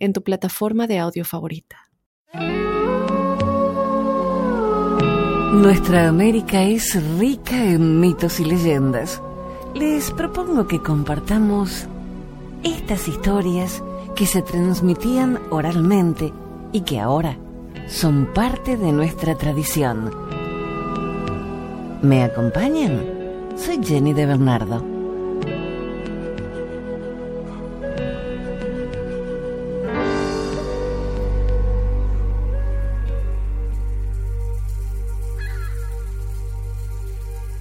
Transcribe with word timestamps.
en 0.00 0.12
tu 0.12 0.22
plataforma 0.22 0.88
de 0.88 0.98
audio 0.98 1.24
favorita. 1.24 1.76
Nuestra 5.52 6.08
América 6.08 6.62
es 6.62 7.00
rica 7.18 7.64
en 7.64 8.00
mitos 8.00 8.40
y 8.40 8.44
leyendas. 8.44 9.22
Les 9.74 10.10
propongo 10.10 10.66
que 10.66 10.82
compartamos 10.82 11.86
estas 12.62 13.08
historias 13.08 13.82
que 14.16 14.26
se 14.26 14.42
transmitían 14.42 15.38
oralmente 15.50 16.32
y 16.72 16.80
que 16.82 16.98
ahora 16.98 17.36
son 17.88 18.32
parte 18.32 18.76
de 18.76 18.92
nuestra 18.92 19.36
tradición. 19.36 20.10
¿Me 22.02 22.22
acompañan? 22.22 23.04
Soy 23.56 23.80
Jenny 23.82 24.12
de 24.12 24.26
Bernardo. 24.26 24.99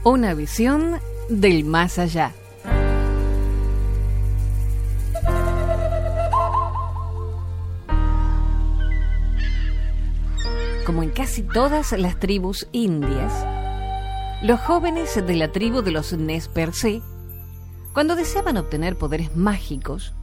Una 0.06 0.34
visión 0.34 0.98
del 1.28 1.66
más 1.66 2.00
allá. 2.00 2.32
Como 10.86 11.04
en 11.04 11.10
casi 11.10 11.44
todas 11.44 11.92
las 11.92 12.18
tribus 12.18 12.70
indias, 12.72 13.46
los 14.42 14.62
jóvenes 14.62 15.16
de 15.16 15.36
la 15.36 15.52
tribu 15.52 15.82
de 15.82 15.92
los 15.92 16.14
Nez 16.14 16.50
cuando 17.92 18.16
deseaban 18.16 18.56
obtener 18.56 18.98
poderes 18.98 19.36
mágicos, 19.36 20.14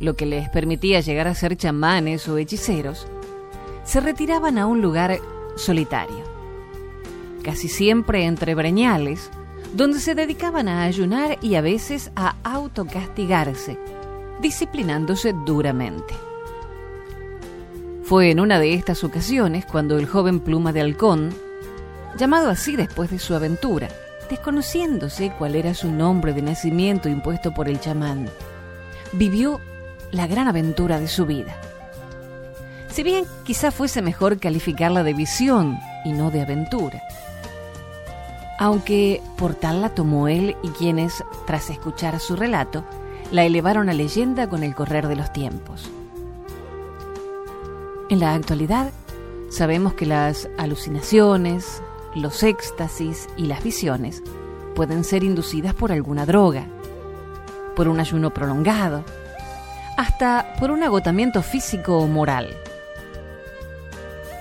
lo 0.00 0.16
que 0.16 0.24
les 0.24 0.48
permitía 0.48 1.00
llegar 1.00 1.28
a 1.28 1.34
ser 1.34 1.58
chamanes 1.58 2.26
o 2.26 2.38
hechiceros, 2.38 3.06
se 3.84 4.00
retiraban 4.00 4.56
a 4.56 4.64
un 4.64 4.80
lugar 4.80 5.18
solitario 5.56 6.29
casi 7.40 7.68
siempre 7.68 8.24
entre 8.24 8.54
breñales, 8.54 9.30
donde 9.74 10.00
se 10.00 10.14
dedicaban 10.14 10.68
a 10.68 10.82
ayunar 10.82 11.38
y 11.42 11.54
a 11.54 11.60
veces 11.60 12.10
a 12.16 12.36
autocastigarse, 12.42 13.78
disciplinándose 14.40 15.34
duramente. 15.46 16.14
Fue 18.04 18.30
en 18.30 18.40
una 18.40 18.58
de 18.58 18.74
estas 18.74 19.04
ocasiones 19.04 19.64
cuando 19.66 19.96
el 19.98 20.06
joven 20.06 20.40
Pluma 20.40 20.72
de 20.72 20.80
Halcón, 20.80 21.30
llamado 22.16 22.50
así 22.50 22.74
después 22.74 23.10
de 23.10 23.20
su 23.20 23.34
aventura, 23.34 23.88
desconociéndose 24.28 25.32
cuál 25.38 25.54
era 25.54 25.74
su 25.74 25.90
nombre 25.90 26.32
de 26.32 26.42
nacimiento 26.42 27.08
impuesto 27.08 27.54
por 27.54 27.68
el 27.68 27.78
chamán, 27.78 28.28
vivió 29.12 29.60
la 30.10 30.26
gran 30.26 30.48
aventura 30.48 30.98
de 30.98 31.06
su 31.06 31.26
vida. 31.26 31.56
Si 32.88 33.04
bien 33.04 33.24
quizá 33.44 33.70
fuese 33.70 34.02
mejor 34.02 34.38
calificarla 34.40 35.04
de 35.04 35.14
visión 35.14 35.78
y 36.04 36.12
no 36.12 36.32
de 36.32 36.42
aventura 36.42 37.00
aunque 38.60 39.22
por 39.38 39.54
tal 39.54 39.80
la 39.80 39.94
tomó 39.94 40.28
él 40.28 40.54
y 40.62 40.68
quienes, 40.68 41.24
tras 41.46 41.70
escuchar 41.70 42.20
su 42.20 42.36
relato, 42.36 42.84
la 43.32 43.44
elevaron 43.44 43.88
a 43.88 43.94
leyenda 43.94 44.50
con 44.50 44.62
el 44.62 44.74
correr 44.74 45.08
de 45.08 45.16
los 45.16 45.32
tiempos. 45.32 45.90
En 48.10 48.20
la 48.20 48.34
actualidad, 48.34 48.92
sabemos 49.48 49.94
que 49.94 50.04
las 50.04 50.46
alucinaciones, 50.58 51.82
los 52.14 52.42
éxtasis 52.42 53.30
y 53.38 53.46
las 53.46 53.64
visiones 53.64 54.22
pueden 54.74 55.04
ser 55.04 55.24
inducidas 55.24 55.72
por 55.72 55.90
alguna 55.90 56.26
droga, 56.26 56.66
por 57.74 57.88
un 57.88 57.98
ayuno 57.98 58.28
prolongado, 58.28 59.04
hasta 59.96 60.54
por 60.60 60.70
un 60.70 60.82
agotamiento 60.82 61.40
físico 61.40 61.96
o 61.96 62.06
moral. 62.06 62.54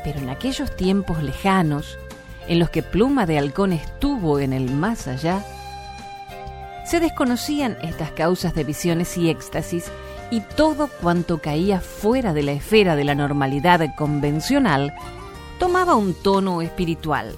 Pero 0.04 0.20
en 0.20 0.30
aquellos 0.30 0.76
tiempos 0.76 1.24
lejanos, 1.24 1.98
en 2.50 2.60
los 2.60 2.72
que 2.72 2.84
Pluma 2.84 3.26
de 3.26 3.38
Halcón 3.38 3.72
estuvo 3.72 4.40
en 4.40 4.52
el 4.54 4.72
más 4.72 5.08
allá, 5.08 5.46
se 6.84 7.00
desconocían 7.00 7.78
estas 7.84 8.12
causas 8.12 8.56
de 8.56 8.64
visiones 8.64 9.16
y 9.18 9.30
éxtasis 9.30 9.92
y 10.32 10.42
todo 10.42 10.90
cuanto 11.02 11.38
caía 11.38 11.80
fuera 11.80 12.34
de 12.34 12.42
la 12.42 12.52
esfera 12.52 12.96
de 12.96 13.04
la 13.04 13.14
normalidad 13.14 13.96
convencional 13.96 14.94
tomaba 15.60 15.94
un 15.94 16.16
tono 16.16 16.64
espiritual, 16.64 17.36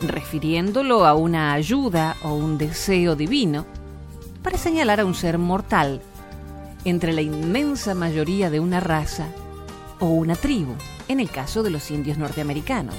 refiriéndolo 0.00 1.04
a 1.04 1.14
una 1.14 1.52
ayuda 1.52 2.16
o 2.22 2.32
un 2.32 2.56
deseo 2.56 3.16
divino 3.16 3.66
para 4.42 4.56
señalar 4.56 5.00
a 5.00 5.04
un 5.04 5.14
ser 5.14 5.36
mortal 5.36 6.00
entre 6.86 7.12
la 7.12 7.20
inmensa 7.20 7.94
mayoría 7.94 8.48
de 8.48 8.60
una 8.60 8.80
raza 8.80 9.26
o 10.00 10.06
una 10.06 10.36
tribu, 10.36 10.74
en 11.08 11.20
el 11.20 11.28
caso 11.28 11.62
de 11.62 11.70
los 11.70 11.90
indios 11.90 12.16
norteamericanos. 12.16 12.96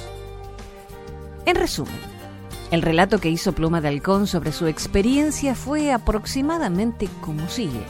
En 1.46 1.56
resumen, 1.56 1.94
el 2.72 2.82
relato 2.82 3.20
que 3.20 3.30
hizo 3.30 3.54
Pluma 3.54 3.80
de 3.80 3.90
Halcón 3.90 4.26
sobre 4.26 4.52
su 4.52 4.66
experiencia 4.66 5.54
fue 5.54 5.94
aproximadamente 5.94 7.08
como 7.22 7.48
sigue, 7.50 7.84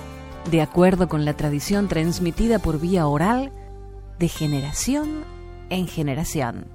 de 0.52 0.62
acuerdo 0.62 1.08
con 1.08 1.24
la 1.24 1.36
tradición 1.36 1.88
transmitida 1.88 2.60
por 2.60 2.82
vía 2.82 3.08
oral 3.08 3.54
de 4.20 4.28
generación 4.28 5.24
en 5.70 5.88
generación. 5.88 6.68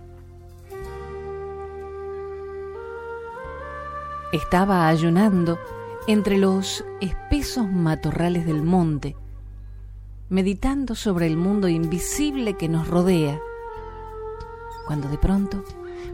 Estaba 4.33 4.89
ayunando 4.89 5.59
entre 6.07 6.39
los 6.39 6.83
espesos 7.03 7.69
matorrales 7.69 8.47
del 8.47 8.63
monte, 8.63 9.17
meditando 10.31 10.95
sobre 10.95 11.27
el 11.27 11.37
mundo 11.37 11.69
invisible 11.69 12.57
que 12.57 12.71
nos 12.71 12.89
rodea, 12.89 13.39
cuando 14.87 15.09
de 15.09 15.19
pronto 15.19 15.63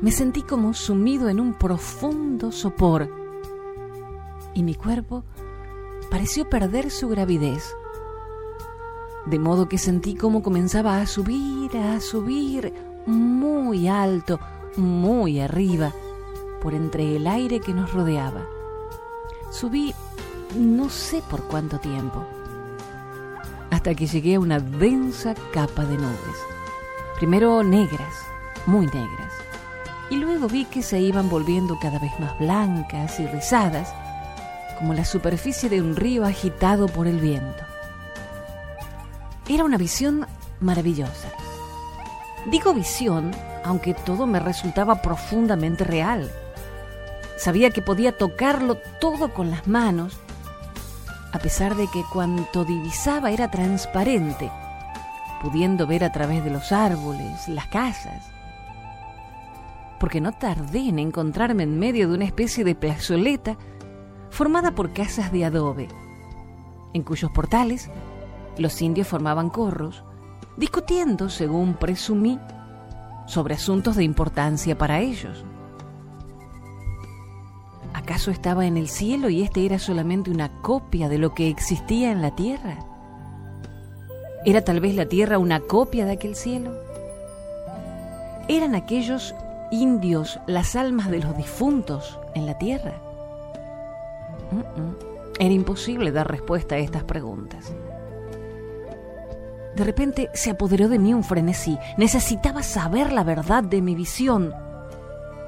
me 0.01 0.13
sentí 0.13 0.43
como 0.43 0.75
sumido 0.75 1.29
en 1.29 1.41
un 1.41 1.55
profundo 1.55 2.53
sopor 2.53 3.09
y 4.55 4.63
mi 4.63 4.75
cuerpo 4.75 5.25
pareció 6.11 6.49
perder 6.49 6.91
su 6.91 7.09
gravidez. 7.09 7.75
De 9.27 9.39
modo 9.39 9.69
que 9.69 9.77
sentí 9.77 10.15
como 10.15 10.43
comenzaba 10.43 11.01
a 11.01 11.07
subir, 11.07 11.77
a 11.77 12.01
subir 12.01 12.73
muy 13.07 13.89
alto, 13.89 14.41
muy 14.77 15.41
arriba, 15.41 15.93
por 16.63 16.75
entre 16.75 17.17
el 17.17 17.27
aire 17.27 17.61
que 17.61 17.75
nos 17.75 17.93
rodeaba. 17.93 18.47
Subí 19.51 19.95
no 20.57 20.89
sé 20.89 21.23
por 21.29 21.43
cuánto 21.45 21.79
tiempo, 21.79 22.25
hasta 23.71 23.95
que 23.95 24.07
llegué 24.07 24.37
a 24.37 24.41
una 24.41 24.59
densa 24.61 25.35
capa 25.53 25.85
de 25.85 25.97
nubes, 25.97 26.39
primero 27.19 27.63
negras, 27.63 28.15
muy 28.67 28.87
negras 28.87 29.26
y 30.11 30.17
luego 30.17 30.49
vi 30.49 30.65
que 30.65 30.83
se 30.83 31.00
iban 31.00 31.28
volviendo 31.28 31.78
cada 31.81 31.99
vez 31.99 32.12
más 32.21 32.39
blancas 32.39 33.19
y 33.19 33.27
rizadas, 33.27 33.93
como 34.78 34.94
la 34.94 35.05
superficie 35.05 35.69
de 35.69 35.81
un 35.81 35.97
río 35.97 36.25
agitado 36.25 36.87
por 36.87 37.06
el 37.06 37.19
viento. 37.19 37.65
Era 39.49 39.65
una 39.65 39.78
visión 39.78 40.27
maravillosa. 40.61 41.28
Digo 42.51 42.75
visión, 42.75 43.33
aunque 43.65 43.95
todo 43.95 44.27
me 44.27 44.39
resultaba 44.39 45.03
profundamente 45.03 45.84
real. 45.84 46.31
Sabía 47.36 47.71
que 47.71 47.83
podía 47.83 48.16
tocarlo 48.16 48.78
todo 49.01 49.34
con 49.34 49.51
las 49.51 49.66
manos, 49.66 50.16
a 51.33 51.39
pesar 51.39 51.75
de 51.75 51.89
que 51.89 52.04
cuanto 52.13 52.65
divisaba 52.65 53.31
era 53.31 53.51
transparente, 53.51 54.51
pudiendo 55.42 55.86
ver 55.86 56.04
a 56.04 56.13
través 56.13 56.45
de 56.45 56.51
los 56.51 56.72
árboles, 56.72 57.48
las 57.48 57.66
casas, 57.66 58.35
porque 59.98 60.21
no 60.21 60.33
tardé 60.33 60.89
en 60.89 60.98
encontrarme 60.98 61.63
en 61.63 61.78
medio 61.78 62.09
de 62.09 62.15
una 62.15 62.25
especie 62.25 62.65
de 62.65 62.75
plazoleta 62.75 63.57
formada 64.31 64.75
por 64.75 64.93
casas 64.93 65.33
de 65.33 65.45
adobe, 65.45 65.89
en 66.93 67.03
cuyos 67.03 67.31
portales 67.31 67.91
los 68.59 68.81
indios 68.83 69.09
formaban 69.09 69.51
corros, 69.51 70.03
discutiendo, 70.57 71.28
según 71.28 71.75
presumí, 71.75 72.39
sobre 73.27 73.54
asuntos 73.54 73.97
de 73.97 74.04
importancia 74.04 74.78
para 74.78 75.01
ellos. 75.01 75.45
¿Acaso 77.93 78.31
estaba 78.31 78.66
en 78.66 78.77
el 78.77 78.89
cielo 78.89 79.28
y 79.28 79.43
este 79.43 79.66
era 79.66 79.78
solamente 79.78 80.31
una 80.31 80.60
copia 80.63 81.09
de 81.09 81.19
lo 81.19 81.34
que 81.34 81.48
existía 81.48 82.13
en 82.13 82.22
la 82.22 82.34
tierra? 82.34 82.78
¿Era 84.45 84.63
tal 84.63 84.81
vez 84.81 84.95
la 84.95 85.07
tierra 85.07 85.39
una 85.39 85.60
copia 85.60 86.04
de 86.04 86.13
aquel 86.13 86.37
cielo? 86.37 86.72
¿Eran 88.48 88.75
aquellos 88.77 89.34
indios 89.71 90.41
las 90.47 90.77
almas 90.77 91.10
de 91.10 91.21
los 91.21 91.36
difuntos 91.36 92.18
en 92.34 92.47
la 92.47 92.59
tierra? 92.59 92.95
Era 95.39 95.53
imposible 95.53 96.13
dar 96.13 96.30
respuesta 96.30 96.77
a 96.77 96.78
estas 96.78 97.04
preguntas. 97.04 97.74
De 99.74 99.84
repente 99.84 100.30
se 100.33 100.51
apoderó 100.51 100.89
de 100.89 100.98
mí 100.98 101.13
un 101.13 101.22
frenesí. 101.22 101.78
Necesitaba 101.98 102.63
saber 102.63 103.13
la 103.13 103.24
verdad 103.24 103.63
de 103.63 103.83
mi 103.83 103.95
visión 103.95 104.54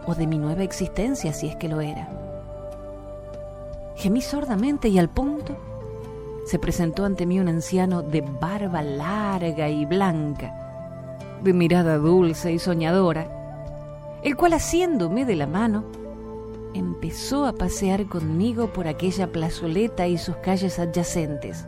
o 0.06 0.14
de 0.14 0.26
mi 0.26 0.38
nueva 0.38 0.64
existencia, 0.64 1.32
si 1.32 1.48
es 1.48 1.56
que 1.56 1.68
lo 1.68 1.80
era. 1.80 2.08
Gemí 3.96 4.20
sordamente 4.20 4.88
y 4.88 4.98
al 4.98 5.08
punto 5.08 5.56
se 6.44 6.58
presentó 6.58 7.04
ante 7.04 7.26
mí 7.26 7.40
un 7.40 7.48
anciano 7.48 8.02
de 8.02 8.22
barba 8.22 8.82
larga 8.82 9.68
y 9.68 9.84
blanca, 9.84 11.36
de 11.42 11.52
mirada 11.52 11.98
dulce 11.98 12.52
y 12.52 12.58
soñadora, 12.58 13.37
el 14.22 14.36
cual 14.36 14.52
haciéndome 14.52 15.24
de 15.24 15.36
la 15.36 15.46
mano, 15.46 15.84
empezó 16.74 17.46
a 17.46 17.52
pasear 17.52 18.06
conmigo 18.06 18.72
por 18.72 18.88
aquella 18.88 19.32
plazoleta 19.32 20.06
y 20.06 20.18
sus 20.18 20.36
calles 20.36 20.78
adyacentes, 20.78 21.66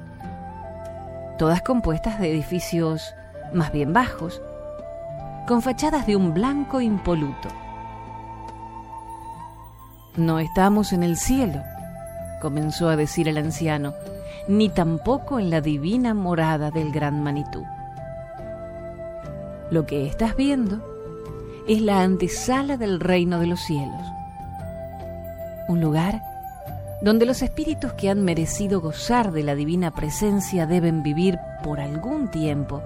todas 1.38 1.62
compuestas 1.62 2.20
de 2.20 2.30
edificios 2.30 3.14
más 3.52 3.72
bien 3.72 3.92
bajos, 3.92 4.42
con 5.46 5.62
fachadas 5.62 6.06
de 6.06 6.16
un 6.16 6.34
blanco 6.34 6.80
impoluto. 6.80 7.48
No 10.16 10.38
estamos 10.38 10.92
en 10.92 11.02
el 11.02 11.16
cielo, 11.16 11.62
comenzó 12.40 12.88
a 12.88 12.96
decir 12.96 13.28
el 13.28 13.38
anciano, 13.38 13.94
ni 14.48 14.68
tampoco 14.68 15.38
en 15.38 15.50
la 15.50 15.60
divina 15.60 16.14
morada 16.14 16.70
del 16.70 16.90
gran 16.90 17.22
Manitú. 17.22 17.64
Lo 19.70 19.86
que 19.86 20.06
estás 20.06 20.34
viendo 20.34 20.89
es 21.68 21.80
la 21.80 22.02
antesala 22.02 22.76
del 22.76 23.00
reino 23.00 23.38
de 23.40 23.46
los 23.46 23.60
cielos, 23.60 24.06
un 25.68 25.80
lugar 25.80 26.22
donde 27.02 27.26
los 27.26 27.42
espíritus 27.42 27.92
que 27.94 28.10
han 28.10 28.24
merecido 28.24 28.80
gozar 28.80 29.32
de 29.32 29.42
la 29.42 29.54
divina 29.54 29.90
presencia 29.90 30.66
deben 30.66 31.02
vivir 31.02 31.38
por 31.62 31.80
algún 31.80 32.30
tiempo 32.30 32.82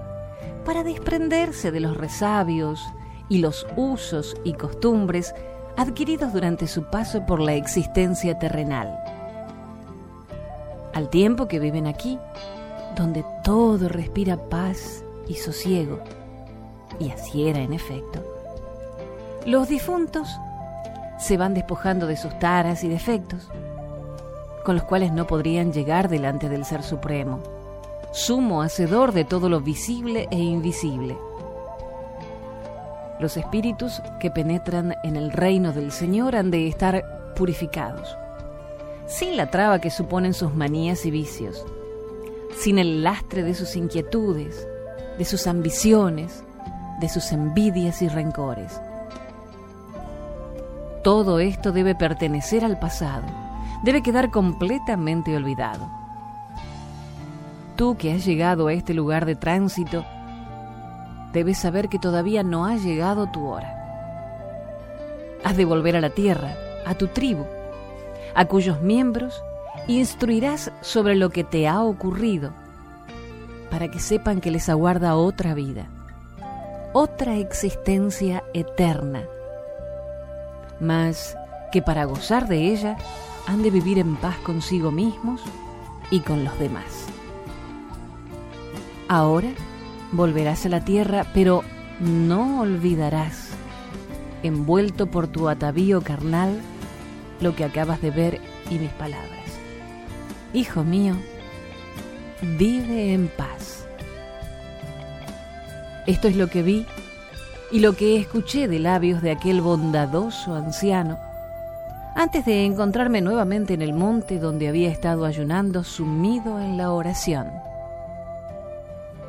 para 0.65 0.85
desprenderse 0.85 1.73
de 1.73 1.81
los 1.81 1.97
resabios 1.97 2.81
y 3.29 3.38
los 3.38 3.67
usos 3.76 4.37
y 4.44 4.53
costumbres 4.53 5.35
adquiridos 5.77 6.32
durante 6.32 6.69
su 6.69 6.85
paso 6.85 7.27
por 7.27 7.41
la 7.41 7.55
existencia 7.55 8.38
terrenal 8.38 8.97
al 10.94 11.11
tiempo 11.11 11.49
que 11.49 11.59
viven 11.59 11.87
aquí, 11.87 12.19
donde 12.97 13.25
todo 13.43 13.88
respira 13.88 14.49
paz 14.49 15.05
y 15.29 15.35
sosiego. 15.35 15.99
Y 17.00 17.11
así 17.11 17.49
era 17.49 17.61
en 17.61 17.73
efecto. 17.73 18.33
Los 19.46 19.69
difuntos 19.69 20.29
se 21.19 21.37
van 21.37 21.55
despojando 21.55 22.06
de 22.06 22.17
sus 22.17 22.38
taras 22.38 22.85
y 22.85 22.88
defectos, 22.88 23.49
con 24.64 24.76
los 24.76 24.85
cuales 24.85 25.12
no 25.12 25.26
podrían 25.26 25.73
llegar 25.73 26.08
delante 26.08 26.49
del 26.49 26.64
Ser 26.64 26.82
Supremo, 26.82 27.41
sumo 28.12 28.62
hacedor 28.62 29.12
de 29.12 29.25
todo 29.25 29.49
lo 29.49 29.61
visible 29.61 30.29
e 30.31 30.38
invisible. 30.38 31.17
Los 33.20 33.37
espíritus 33.37 34.02
que 34.19 34.31
penetran 34.31 34.96
en 35.05 35.17
el 35.17 35.31
reino 35.31 35.73
del 35.73 35.93
Señor 35.93 36.35
han 36.37 36.50
de 36.50 36.67
estar 36.67 37.35
purificados 37.37 38.17
sin 39.06 39.37
la 39.37 39.50
traba 39.50 39.81
que 39.81 39.91
suponen 39.91 40.35
sus 40.35 40.55
manías 40.55 41.05
y 41.05 41.11
vicios, 41.11 41.64
sin 42.56 42.79
el 42.79 43.02
lastre 43.02 43.43
de 43.43 43.55
sus 43.55 43.76
inquietudes, 43.76 44.67
de 45.19 45.25
sus 45.25 45.46
ambiciones, 45.46 46.43
de 47.00 47.08
sus 47.08 47.32
envidias 47.32 48.02
y 48.02 48.08
rencores. 48.08 48.81
Todo 51.05 51.39
esto 51.39 51.71
debe 51.71 51.95
pertenecer 51.95 52.65
al 52.65 52.79
pasado, 52.79 53.27
debe 53.83 54.03
quedar 54.03 54.31
completamente 54.31 55.37
olvidado. 55.37 55.87
Tú 57.77 57.99
que 57.99 58.11
has 58.11 58.25
llegado 58.25 58.69
a 58.69 58.73
este 58.73 58.95
lugar 58.95 59.27
de 59.27 59.37
tránsito, 59.37 60.06
debes 61.35 61.59
saber 61.59 61.91
que 61.91 61.99
todavía 61.99 62.43
no 62.43 62.65
ha 62.65 62.77
llegado 62.77 63.27
tu 63.27 63.45
hora. 63.45 63.71
Has 65.45 65.59
de 65.59 65.67
volver 65.67 65.95
a 65.95 66.01
la 66.01 66.09
tierra, 66.09 66.55
a 66.87 66.95
tu 66.95 67.09
tribu, 67.09 67.45
a 68.35 68.47
cuyos 68.47 68.81
miembros 68.81 69.43
instruirás 69.87 70.73
sobre 70.81 71.17
lo 71.17 71.29
que 71.29 71.45
te 71.45 71.69
ha 71.69 71.83
ocurrido, 71.83 72.55
para 73.71 73.91
que 73.91 73.99
sepan 73.99 74.41
que 74.41 74.51
les 74.51 74.71
aguarda 74.71 75.17
otra 75.17 75.53
vida, 75.53 75.87
otra 76.95 77.37
existencia 77.37 78.43
eterna, 78.55 79.25
mas 80.81 81.37
que 81.73 81.82
para 81.82 82.05
gozar 82.05 82.49
de 82.49 82.73
ella 82.73 82.97
han 83.47 83.62
de 83.62 83.71
vivir 83.71 83.99
en 83.99 84.17
paz 84.17 84.37
consigo 84.38 84.91
mismos 84.91 85.41
y 86.11 86.21
con 86.21 86.44
los 86.44 86.59
demás. 86.59 87.06
Ahora 89.09 89.50
volverás 90.12 90.65
a 90.67 90.69
la 90.69 90.85
tierra, 90.85 91.26
pero 91.35 91.62
no 92.00 92.61
olvidarás, 92.61 93.50
envuelto 94.43 95.06
por 95.06 95.26
tu 95.26 95.49
atavío 95.49 96.00
carnal, 96.03 96.61
lo 97.41 97.55
que 97.55 97.65
acabas 97.65 98.00
de 98.00 98.11
ver 98.11 98.41
y 98.70 98.79
mis 98.79 98.91
palabras. 98.93 99.31
Hijo 100.53 100.85
mío, 100.85 101.17
vive 102.56 103.12
en 103.12 103.29
paz. 103.29 103.87
Esto 106.06 106.29
es 106.29 106.37
lo 106.37 106.49
que 106.49 106.62
vi 106.62 106.87
y 107.70 107.81
lo 107.81 107.94
que 107.94 108.16
escuché 108.16 108.69
de 108.69 108.78
labios 108.78 109.22
de 109.22 109.31
aquel 109.31 109.61
bondadoso 109.61 110.55
anciano 110.55 111.19
antes 112.14 112.44
de 112.44 112.64
encontrarme 112.64 113.20
nuevamente 113.20 113.75
en 113.75 113.82
el 113.82 113.93
monte 113.93 114.38
donde 114.38 114.69
había 114.69 114.90
estado 114.90 115.25
ayunando 115.25 115.82
sumido 115.82 116.61
en 116.61 116.76
la 116.76 116.93
oración. 116.93 117.50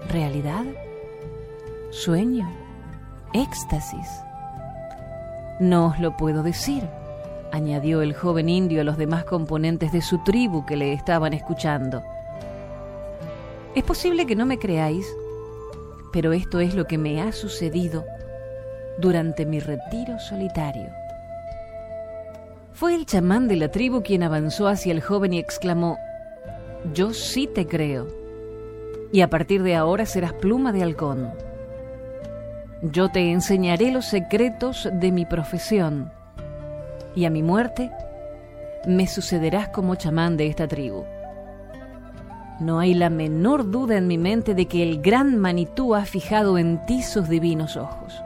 ¿Realidad? 0.09 0.65
¿Sueño? 1.89 2.47
¿Éxtasis? 3.33 4.07
No 5.59 5.87
os 5.87 5.99
lo 5.99 6.15
puedo 6.15 6.43
decir 6.43 6.83
añadió 7.55 8.01
el 8.01 8.13
joven 8.13 8.49
indio 8.49 8.81
a 8.81 8.83
los 8.83 8.97
demás 8.97 9.23
componentes 9.23 9.91
de 9.91 10.01
su 10.01 10.17
tribu 10.23 10.65
que 10.65 10.75
le 10.75 10.93
estaban 10.93 11.33
escuchando. 11.33 12.03
Es 13.73 13.83
posible 13.83 14.25
que 14.25 14.35
no 14.35 14.45
me 14.45 14.59
creáis, 14.59 15.07
pero 16.11 16.33
esto 16.33 16.59
es 16.59 16.75
lo 16.75 16.85
que 16.85 16.97
me 16.97 17.21
ha 17.21 17.31
sucedido 17.31 18.03
durante 18.97 19.45
mi 19.45 19.59
retiro 19.59 20.19
solitario. 20.19 20.89
Fue 22.73 22.93
el 22.93 23.05
chamán 23.05 23.47
de 23.47 23.55
la 23.55 23.69
tribu 23.69 24.03
quien 24.03 24.23
avanzó 24.23 24.67
hacia 24.67 24.91
el 24.91 25.01
joven 25.01 25.33
y 25.33 25.39
exclamó, 25.39 25.97
Yo 26.93 27.13
sí 27.13 27.47
te 27.47 27.65
creo, 27.65 28.07
y 29.11 29.21
a 29.21 29.29
partir 29.29 29.63
de 29.63 29.75
ahora 29.75 30.05
serás 30.05 30.33
pluma 30.33 30.73
de 30.73 30.83
halcón. 30.83 31.31
Yo 32.81 33.09
te 33.09 33.31
enseñaré 33.31 33.91
los 33.91 34.05
secretos 34.05 34.89
de 34.91 35.11
mi 35.11 35.25
profesión 35.25 36.11
y 37.15 37.23
a 37.23 37.29
mi 37.29 37.41
muerte 37.41 37.91
me 38.85 39.07
sucederás 39.07 39.69
como 39.69 39.95
chamán 39.95 40.35
de 40.35 40.47
esta 40.47 40.67
tribu. 40.67 41.05
No 42.59 42.79
hay 42.79 42.93
la 42.93 43.09
menor 43.09 43.71
duda 43.71 43.97
en 43.97 44.07
mi 44.07 44.17
mente 44.17 44.53
de 44.53 44.65
que 44.67 44.83
el 44.83 45.01
gran 45.01 45.37
Manitú 45.37 45.95
ha 45.95 46.05
fijado 46.05 46.57
en 46.57 46.85
ti 46.85 47.01
sus 47.01 47.27
divinos 47.29 47.77
ojos. 47.77 48.24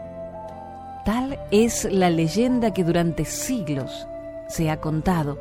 Tal 1.05 1.39
es 1.51 1.87
la 1.91 2.09
leyenda 2.09 2.73
que 2.73 2.83
durante 2.83 3.25
siglos 3.25 4.07
se 4.47 4.69
ha 4.69 4.79
contado, 4.81 5.39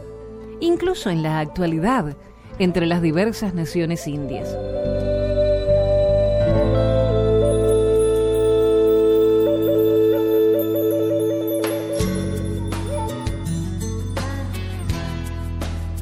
incluso 0.61 1.11
en 1.11 1.23
la 1.23 1.41
actualidad, 1.41 2.17
entre 2.59 2.87
las 2.87 3.03
diversas 3.03 3.55
naciones 3.55 4.07
indias. 4.07 4.49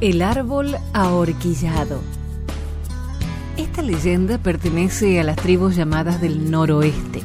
El 0.00 0.22
árbol 0.22 0.76
ahorquillado. 0.92 2.00
Esta 3.56 3.80
leyenda 3.80 4.38
pertenece 4.38 5.18
a 5.18 5.24
las 5.24 5.36
tribus 5.36 5.74
llamadas 5.74 6.20
del 6.20 6.50
noroeste. 6.50 7.22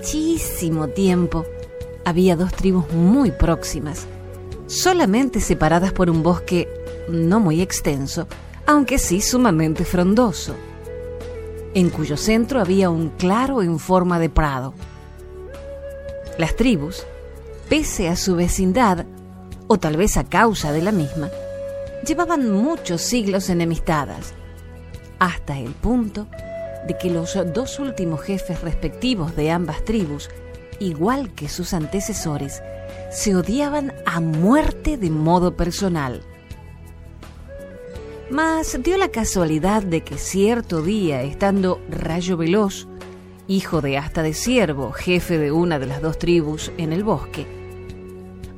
Muchísimo 0.00 0.88
tiempo 0.88 1.44
había 2.06 2.34
dos 2.34 2.54
tribus 2.54 2.90
muy 2.90 3.32
próximas, 3.32 4.06
solamente 4.66 5.40
separadas 5.40 5.92
por 5.92 6.08
un 6.08 6.22
bosque 6.22 6.66
no 7.10 7.38
muy 7.38 7.60
extenso, 7.60 8.26
aunque 8.64 8.98
sí 8.98 9.20
sumamente 9.20 9.84
frondoso 9.84 10.54
en 11.74 11.90
cuyo 11.90 12.16
centro 12.16 12.62
había 12.62 12.88
un 12.88 13.10
claro 13.10 13.60
en 13.60 13.78
forma 13.78 14.18
de 14.18 14.30
prado. 14.30 14.72
Las 16.38 16.56
tribus, 16.56 17.04
pese 17.68 18.08
a 18.08 18.16
su 18.16 18.36
vecindad, 18.36 19.04
o 19.66 19.76
tal 19.76 19.98
vez 19.98 20.16
a 20.16 20.24
causa 20.24 20.72
de 20.72 20.80
la 20.80 20.92
misma, 20.92 21.28
llevaban 22.06 22.50
muchos 22.50 23.02
siglos 23.02 23.50
enemistadas, 23.50 24.32
hasta 25.18 25.58
el 25.58 25.72
punto 25.72 26.26
de 26.86 26.96
que 26.96 27.10
los 27.10 27.38
dos 27.52 27.78
últimos 27.78 28.20
jefes 28.22 28.60
respectivos 28.60 29.36
de 29.36 29.50
ambas 29.50 29.84
tribus, 29.84 30.30
igual 30.78 31.32
que 31.34 31.48
sus 31.48 31.74
antecesores, 31.74 32.62
se 33.10 33.36
odiaban 33.36 33.92
a 34.06 34.20
muerte 34.20 34.96
de 34.96 35.10
modo 35.10 35.56
personal. 35.56 36.22
Mas 38.30 38.78
dio 38.82 38.96
la 38.96 39.08
casualidad 39.08 39.82
de 39.82 40.02
que 40.02 40.16
cierto 40.16 40.82
día, 40.82 41.22
estando 41.22 41.80
Rayo 41.90 42.36
Veloz, 42.36 42.86
hijo 43.48 43.80
de 43.80 43.98
Asta 43.98 44.22
de 44.22 44.32
Ciervo, 44.32 44.92
jefe 44.92 45.36
de 45.38 45.50
una 45.50 45.80
de 45.80 45.86
las 45.86 46.00
dos 46.00 46.18
tribus 46.18 46.70
en 46.78 46.92
el 46.92 47.02
bosque, 47.02 47.46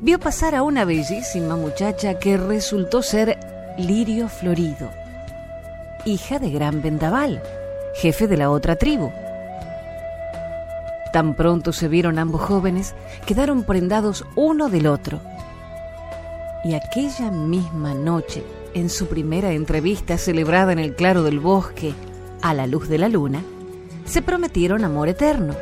vio 0.02 0.21
pasar 0.21 0.55
a 0.55 0.62
una 0.62 0.85
bellísima 0.85 1.57
muchacha 1.57 2.19
que 2.19 2.37
resultó 2.37 3.02
ser 3.02 3.38
Lirio 3.79 4.29
Florido, 4.29 4.91
hija 6.05 6.38
de 6.38 6.50
Gran 6.50 6.83
Vendaval, 6.83 7.43
jefe 7.94 8.26
de 8.26 8.37
la 8.37 8.50
otra 8.50 8.76
tribu. 8.76 9.12
Tan 11.12 11.34
pronto 11.34 11.72
se 11.72 11.88
vieron 11.88 12.18
ambos 12.18 12.40
jóvenes, 12.40 12.94
quedaron 13.26 13.64
prendados 13.64 14.25
uno 14.34 14.68
del 14.68 14.87
otro. 14.87 15.20
Y 16.64 16.75
aquella 16.75 17.30
misma 17.30 17.92
noche, 17.92 18.42
en 18.75 18.88
su 18.88 19.06
primera 19.08 19.52
entrevista 19.52 20.16
celebrada 20.16 20.72
en 20.72 20.78
el 20.78 20.94
claro 20.94 21.22
del 21.22 21.38
bosque, 21.38 21.92
a 22.40 22.54
la 22.54 22.66
luz 22.66 22.88
de 22.88 22.99
la 22.99 23.08
luna, 23.08 23.42
se 24.04 24.22
prometieron 24.22 24.84
amor 24.84 25.08
eterno. 25.08 25.54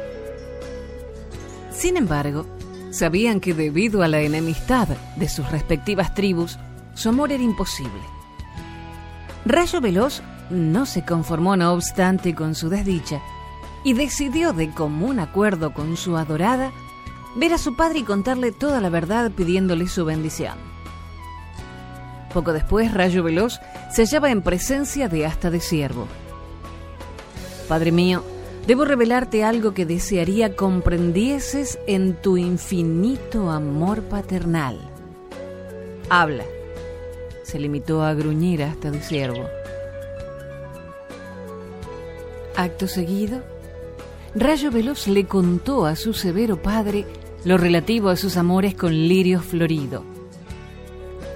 Sin 1.73 1.97
embargo, 1.97 2.47
sabían 2.91 3.41
que 3.41 3.55
debido 3.55 4.03
a 4.03 4.09
la 4.09 4.21
enemistad 4.21 4.89
de 5.17 5.29
sus 5.29 5.51
respectivas 5.51 6.15
tribus, 6.15 6.59
su 6.95 7.09
amor 7.09 7.33
era 7.33 7.43
imposible. 7.43 8.03
Rayo 9.45 9.81
Veloz 9.81 10.23
no 10.51 10.87
se 10.87 11.05
conformó, 11.05 11.57
no 11.57 11.73
obstante, 11.73 12.35
con 12.35 12.55
su 12.55 12.69
desdicha 12.69 13.21
y 13.83 13.95
decidió 13.95 14.53
de 14.53 14.71
común 14.71 15.21
acuerdo 15.21 15.73
con 15.73 15.97
su 15.97 16.17
adorada 16.17 16.73
ver 17.37 17.53
a 17.53 17.59
su 17.59 17.77
padre 17.77 18.01
y 18.01 18.03
contarle 18.03 18.53
toda 18.53 18.81
la 18.81 18.91
verdad 18.91 19.31
pidiéndole 19.31 19.89
su 19.89 20.05
bendición. 20.05 20.55
Poco 22.35 22.53
después, 22.53 22.93
Rayo 22.93 23.23
Veloz 23.23 23.61
se 23.91 24.03
hallaba 24.03 24.31
en 24.31 24.43
presencia 24.43 25.09
de 25.09 25.27
Asta 25.27 25.51
de 25.51 25.61
Siervo. 25.61 26.07
Padre 27.69 27.93
mío, 27.93 28.25
debo 28.67 28.85
revelarte 28.85 29.45
algo 29.45 29.75
que 29.75 29.87
desearía 29.87 30.55
comprendieses 30.55 31.79
en 31.87 32.15
tu 32.15 32.37
infinito 32.37 33.51
amor 33.51 34.03
paternal. 34.03 34.79
Habla. 36.09 36.45
Se 37.45 37.59
limitó 37.59 38.05
a 38.05 38.15
gruñir 38.15 38.63
hasta 38.63 38.93
de 38.93 39.03
siervo. 39.03 39.49
Acto 42.61 42.89
seguido, 42.89 43.43
Rayo 44.35 44.71
Veloz 44.71 45.09
le 45.09 45.25
contó 45.25 45.87
a 45.87 45.97
su 45.97 46.13
severo 46.13 46.61
padre 46.61 47.07
lo 47.47 47.57
relativo 47.57 48.11
a 48.11 48.17
sus 48.17 48.37
amores 48.37 48.75
con 48.75 48.93
Lirio 48.93 49.41
Florido. 49.41 50.05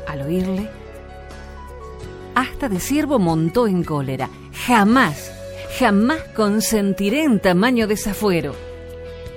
Al 0.07 0.21
oírle, 0.21 0.69
hasta 2.35 2.69
de 2.69 2.79
siervo 2.79 3.19
montó 3.19 3.67
en 3.67 3.85
cólera. 3.85 4.29
Jamás, 4.67 5.33
jamás 5.79 6.21
consentiré 6.37 7.25
en 7.25 7.41
tamaño 7.41 7.87
desafuero. 7.87 8.55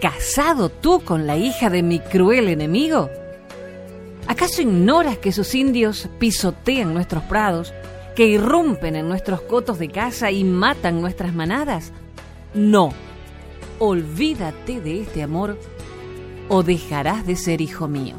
¿Casado 0.02 0.68
tú 0.68 1.00
con 1.06 1.26
la 1.26 1.38
hija 1.38 1.70
de 1.70 1.84
mi 1.84 2.00
cruel 2.00 2.50
enemigo? 2.50 3.10
¿Acaso 4.28 4.62
ignoras 4.62 5.20
que 5.20 5.32
sus 5.32 5.56
indios 5.56 6.10
pisotean 6.20 6.94
nuestros 6.94 7.24
prados, 7.24 7.74
que 8.18 8.26
irrumpen 8.26 8.96
en 8.96 9.08
nuestros 9.08 9.42
cotos 9.42 9.78
de 9.78 9.90
caza 9.90 10.32
y 10.32 10.44
matan 10.44 11.02
nuestras 11.02 11.36
manadas? 11.36 11.92
No, 12.56 12.90
olvídate 13.78 14.82
de 14.82 15.02
este 15.02 15.22
amor 15.22 15.60
o 16.50 16.64
dejarás 16.64 17.28
de 17.28 17.36
ser 17.36 17.62
hijo 17.62 17.88
mío. 17.88 18.16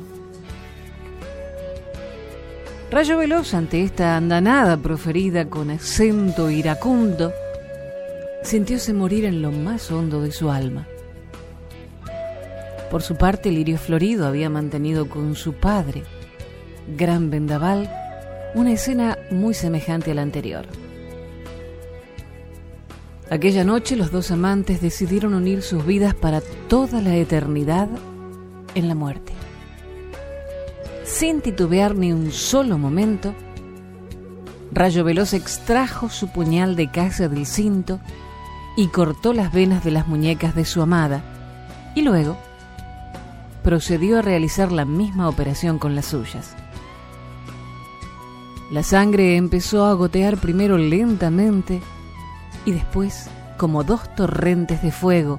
Rayo 2.93 3.19
Veloz, 3.19 3.55
ante 3.55 3.83
esta 3.83 4.17
andanada 4.17 4.77
proferida 4.77 5.51
con 5.51 5.69
acento 5.69 6.49
iracundo, 6.49 7.33
sintióse 8.45 8.93
morir 8.93 9.25
en 9.25 9.43
lo 9.43 9.51
más 9.51 9.91
hondo 9.91 10.23
de 10.23 10.31
su 10.31 10.49
alma. 10.49 10.87
Por 12.89 13.03
su 13.03 13.17
parte, 13.17 13.51
Lirio 13.51 13.79
Florido 13.79 14.29
había 14.29 14.49
mantenido 14.49 15.09
con 15.09 15.35
su 15.35 15.55
padre, 15.55 16.05
Gran 16.97 17.31
Vendaval, 17.31 17.91
una 18.55 18.73
escena 18.73 19.19
muy 19.31 19.55
semejante 19.55 20.11
a 20.11 20.15
la 20.15 20.23
anterior. 20.23 20.67
Aquella 23.31 23.63
noche 23.63 23.97
los 23.97 24.11
dos 24.11 24.31
amantes 24.31 24.81
decidieron 24.81 25.35
unir 25.35 25.63
sus 25.63 25.85
vidas 25.85 26.15
para 26.15 26.41
toda 26.69 27.03
la 27.03 27.15
eternidad 27.17 27.89
en 28.75 28.89
la 28.89 28.95
muerte. 28.95 29.33
Sin 31.05 31.41
titubear 31.41 31.95
ni 31.95 32.13
un 32.13 32.31
solo 32.33 32.79
momento, 32.79 33.35
Rayo 34.73 35.05
Veloz 35.05 35.35
extrajo 35.35 36.09
su 36.09 36.33
puñal 36.33 36.77
de 36.77 36.91
caza 36.91 37.29
del 37.29 37.47
cinto 37.47 38.01
y 38.77 38.89
cortó 38.89 39.33
las 39.33 39.53
venas 39.53 39.85
de 39.85 39.91
las 39.91 40.07
muñecas 40.07 40.55
de 40.55 40.65
su 40.65 40.81
amada, 40.81 41.23
y 41.95 42.03
luego 42.03 42.37
procedió 43.63 44.19
a 44.19 44.23
realizar 44.23 44.71
la 44.71 44.85
misma 44.85 45.29
operación 45.29 45.79
con 45.79 45.95
las 45.95 46.07
suyas. 46.07 46.55
La 48.71 48.83
sangre 48.83 49.37
empezó 49.37 49.87
a 49.87 49.95
gotear 49.95 50.37
primero 50.37 50.77
lentamente 50.77 51.81
y 52.67 52.73
después 52.73 53.31
como 53.57 53.83
dos 53.83 54.15
torrentes 54.15 54.83
de 54.83 54.93
fuego, 54.93 55.39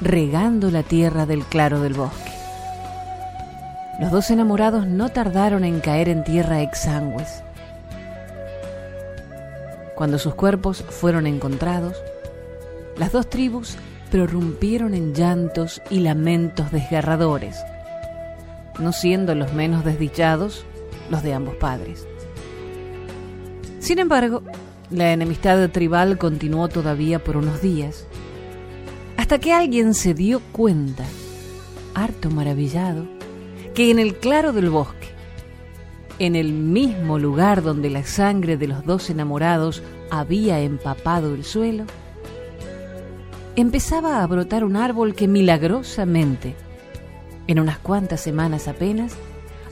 regando 0.00 0.70
la 0.70 0.82
tierra 0.82 1.26
del 1.26 1.44
claro 1.44 1.80
del 1.80 1.92
bosque. 1.92 2.32
Los 4.00 4.10
dos 4.10 4.30
enamorados 4.30 4.86
no 4.86 5.10
tardaron 5.10 5.62
en 5.62 5.80
caer 5.80 6.08
en 6.08 6.24
tierra 6.24 6.62
exangües. 6.62 7.42
Cuando 9.94 10.18
sus 10.18 10.34
cuerpos 10.34 10.82
fueron 10.88 11.26
encontrados, 11.26 11.96
las 12.96 13.12
dos 13.12 13.28
tribus 13.28 13.76
prorrumpieron 14.10 14.94
en 14.94 15.14
llantos 15.14 15.82
y 15.90 16.00
lamentos 16.00 16.72
desgarradores, 16.72 17.62
no 18.78 18.92
siendo 18.92 19.34
los 19.34 19.52
menos 19.52 19.84
desdichados 19.84 20.64
los 21.10 21.22
de 21.22 21.34
ambos 21.34 21.56
padres. 21.56 22.06
Sin 23.88 24.00
embargo, 24.00 24.42
la 24.90 25.14
enemistad 25.14 25.70
tribal 25.70 26.18
continuó 26.18 26.68
todavía 26.68 27.24
por 27.24 27.38
unos 27.38 27.62
días, 27.62 28.04
hasta 29.16 29.38
que 29.38 29.54
alguien 29.54 29.94
se 29.94 30.12
dio 30.12 30.42
cuenta, 30.52 31.06
harto 31.94 32.28
maravillado, 32.28 33.06
que 33.74 33.90
en 33.90 33.98
el 33.98 34.16
claro 34.16 34.52
del 34.52 34.68
bosque, 34.68 35.08
en 36.18 36.36
el 36.36 36.52
mismo 36.52 37.18
lugar 37.18 37.62
donde 37.62 37.88
la 37.88 38.04
sangre 38.04 38.58
de 38.58 38.68
los 38.68 38.84
dos 38.84 39.08
enamorados 39.08 39.82
había 40.10 40.60
empapado 40.60 41.34
el 41.34 41.42
suelo, 41.42 41.84
empezaba 43.56 44.22
a 44.22 44.26
brotar 44.26 44.64
un 44.64 44.76
árbol 44.76 45.14
que 45.14 45.28
milagrosamente, 45.28 46.56
en 47.46 47.58
unas 47.58 47.78
cuantas 47.78 48.20
semanas 48.20 48.68
apenas, 48.68 49.14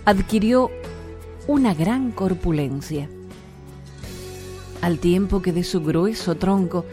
adquirió 0.06 0.70
una 1.46 1.74
gran 1.74 2.12
corpulencia 2.12 3.10
al 4.82 4.98
tiempo 4.98 5.42
que 5.42 5.52
de 5.52 5.64
su 5.64 5.82
grueso 5.82 6.34
tronco 6.34 6.84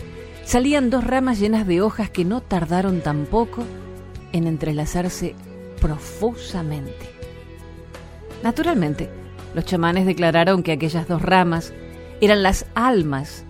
salían 0.46 0.90
dos 0.90 1.04
ramas 1.04 1.40
llenas 1.40 1.68
de 1.68 1.82
hojas 1.82 2.10
que 2.10 2.26
no 2.26 2.42
tardaron 2.42 3.02
tampoco 3.02 3.64
en 4.32 4.48
entrelazarse 4.48 5.36
profusamente. 5.80 7.10
Naturalmente, 8.44 9.10
los 9.54 9.66
chamanes 9.66 10.06
declararon 10.06 10.64
que 10.64 10.72
aquellas 10.72 11.08
dos 11.08 11.22
ramas 11.22 11.74
eran 12.22 12.44
las 12.44 12.66
almas 12.76 13.46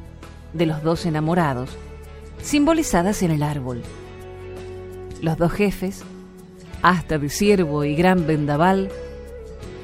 de 0.54 0.66
los 0.66 0.84
dos 0.84 1.06
enamorados, 1.06 1.70
simbolizadas 2.42 3.24
en 3.24 3.32
el 3.32 3.44
árbol. 3.44 3.82
Los 5.22 5.38
dos 5.38 5.52
jefes, 5.52 6.04
hasta 6.82 7.18
de 7.18 7.30
Siervo 7.30 7.84
y 7.86 7.96
Gran 7.96 8.28
Vendaval, 8.28 8.90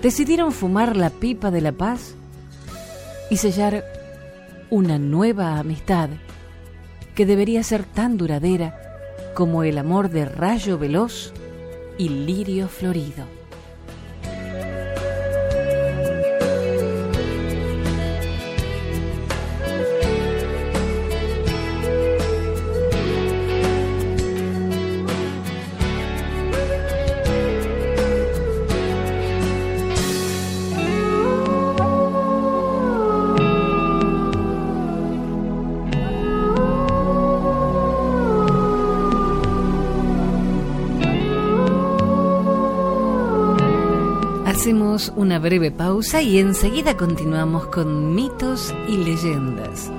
decidieron 0.01 0.51
fumar 0.51 0.95
la 0.95 1.09
pipa 1.09 1.49
de 1.51 1.61
la 1.61 1.71
paz 1.71 2.15
y 3.29 3.37
sellar 3.37 3.83
una 4.69 4.99
nueva 4.99 5.57
amistad 5.57 6.09
que 7.15 7.25
debería 7.25 7.63
ser 7.63 7.83
tan 7.83 8.17
duradera 8.17 8.79
como 9.35 9.63
el 9.63 9.77
amor 9.77 10.09
de 10.09 10.25
Rayo 10.25 10.77
Veloz 10.77 11.33
y 11.97 12.09
Lirio 12.09 12.67
Florido. 12.67 13.38
Una 45.15 45.39
breve 45.39 45.71
pausa 45.71 46.21
y 46.21 46.39
enseguida 46.39 46.97
continuamos 46.97 47.67
con 47.67 48.13
mitos 48.13 48.73
y 48.89 48.97
leyendas. 48.97 49.89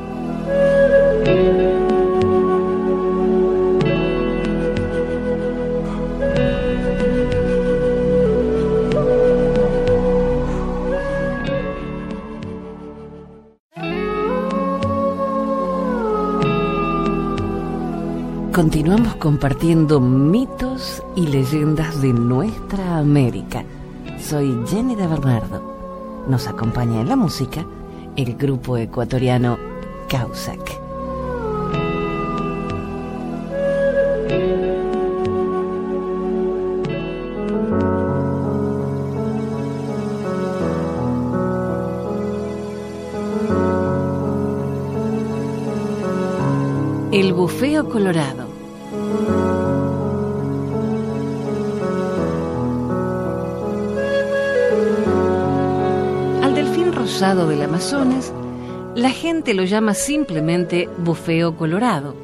Continuamos 18.52 19.16
compartiendo 19.16 19.99
mitos 20.00 21.02
y 21.16 21.26
leyendas 21.28 22.02
de 22.02 22.12
nuestra 22.12 22.99
América. 22.99 23.64
Soy 24.30 24.56
Jenny 24.64 24.94
de 24.94 25.08
Bernardo. 25.08 25.60
Nos 26.28 26.46
acompaña 26.46 27.00
en 27.00 27.08
la 27.08 27.16
música 27.16 27.66
el 28.14 28.37
grupo 28.37 28.76
ecuatoriano 28.76 29.58
Causac. 30.08 30.78
El 47.10 47.32
bufeo 47.32 47.88
colorado. 47.88 49.50
Del 57.20 57.60
Amazonas, 57.60 58.32
la 58.94 59.10
gente 59.10 59.52
lo 59.52 59.64
llama 59.64 59.92
simplemente 59.92 60.88
bufeo 60.96 61.54
colorado, 61.54 62.14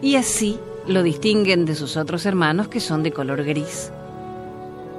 y 0.00 0.14
así 0.14 0.56
lo 0.86 1.02
distinguen 1.02 1.64
de 1.64 1.74
sus 1.74 1.96
otros 1.96 2.24
hermanos 2.26 2.68
que 2.68 2.78
son 2.78 3.02
de 3.02 3.10
color 3.10 3.42
gris. 3.42 3.90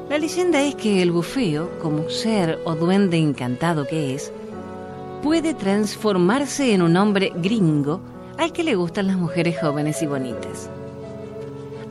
La 0.10 0.18
leyenda 0.18 0.62
es 0.62 0.76
que 0.76 1.02
el 1.02 1.14
bufeo, 1.14 1.80
como 1.80 2.10
ser 2.10 2.60
o 2.66 2.76
duende 2.76 3.20
encantado 3.20 3.88
que 3.88 4.14
es, 4.16 4.34
puede 5.24 5.54
transformarse 5.54 6.74
en 6.74 6.82
un 6.82 6.98
hombre 6.98 7.32
gringo 7.34 8.02
al 8.38 8.52
que 8.52 8.66
le 8.66 8.76
gustan 8.76 9.08
las 9.08 9.16
mujeres 9.16 9.58
jóvenes 9.62 10.02
y 10.02 10.08
bonitas. 10.08 10.70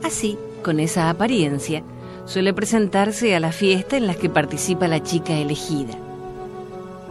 Así, 0.03 0.37
con 0.63 0.79
esa 0.79 1.09
apariencia, 1.09 1.81
suele 2.25 2.53
presentarse 2.53 3.35
a 3.35 3.39
la 3.39 3.51
fiesta 3.51 3.97
en 3.97 4.05
las 4.05 4.17
que 4.17 4.29
participa 4.29 4.87
la 4.87 5.01
chica 5.01 5.33
elegida. 5.33 5.97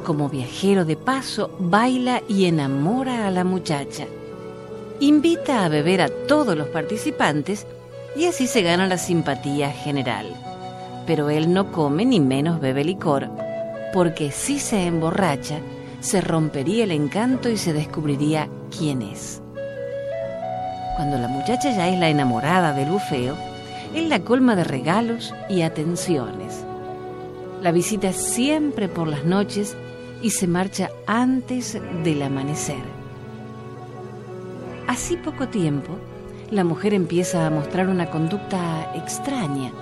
Como 0.04 0.28
viajero 0.28 0.84
de 0.84 0.96
paso, 0.96 1.50
baila 1.58 2.22
y 2.26 2.46
enamora 2.46 3.26
a 3.26 3.30
la 3.30 3.44
muchacha. 3.44 4.06
Invita 4.98 5.64
a 5.64 5.68
beber 5.68 6.00
a 6.00 6.08
todos 6.08 6.56
los 6.56 6.68
participantes 6.68 7.66
y 8.16 8.26
así 8.26 8.46
se 8.46 8.62
gana 8.62 8.86
la 8.86 8.98
simpatía 8.98 9.70
general. 9.70 10.26
Pero 11.06 11.30
él 11.30 11.52
no 11.52 11.70
come 11.70 12.04
ni 12.04 12.18
menos 12.18 12.60
bebe 12.60 12.84
licor, 12.84 13.28
porque 13.92 14.30
si 14.30 14.58
se 14.58 14.86
emborracha, 14.86 15.60
se 16.00 16.20
rompería 16.20 16.84
el 16.84 16.92
encanto 16.92 17.48
y 17.48 17.56
se 17.56 17.72
descubriría 17.72 18.48
quién 18.76 19.02
es. 19.02 19.42
Cuando 20.96 21.18
la 21.18 21.28
muchacha 21.28 21.70
ya 21.72 21.88
es 21.88 21.98
la 21.98 22.08
enamorada 22.08 22.72
del 22.72 22.90
bufeo, 22.90 23.36
él 23.94 24.08
la 24.08 24.20
colma 24.20 24.56
de 24.56 24.64
regalos 24.64 25.34
y 25.48 25.62
atenciones. 25.62 26.64
La 27.62 27.72
visita 27.72 28.12
siempre 28.12 28.88
por 28.88 29.06
las 29.06 29.24
noches 29.24 29.76
y 30.22 30.30
se 30.30 30.46
marcha 30.46 30.90
antes 31.06 31.78
del 32.04 32.22
amanecer. 32.22 32.82
Así 34.86 35.16
poco 35.16 35.48
tiempo, 35.48 35.96
la 36.50 36.64
mujer 36.64 36.94
empieza 36.94 37.46
a 37.46 37.50
mostrar 37.50 37.88
una 37.88 38.10
conducta 38.10 38.92
extraña, 38.94 39.72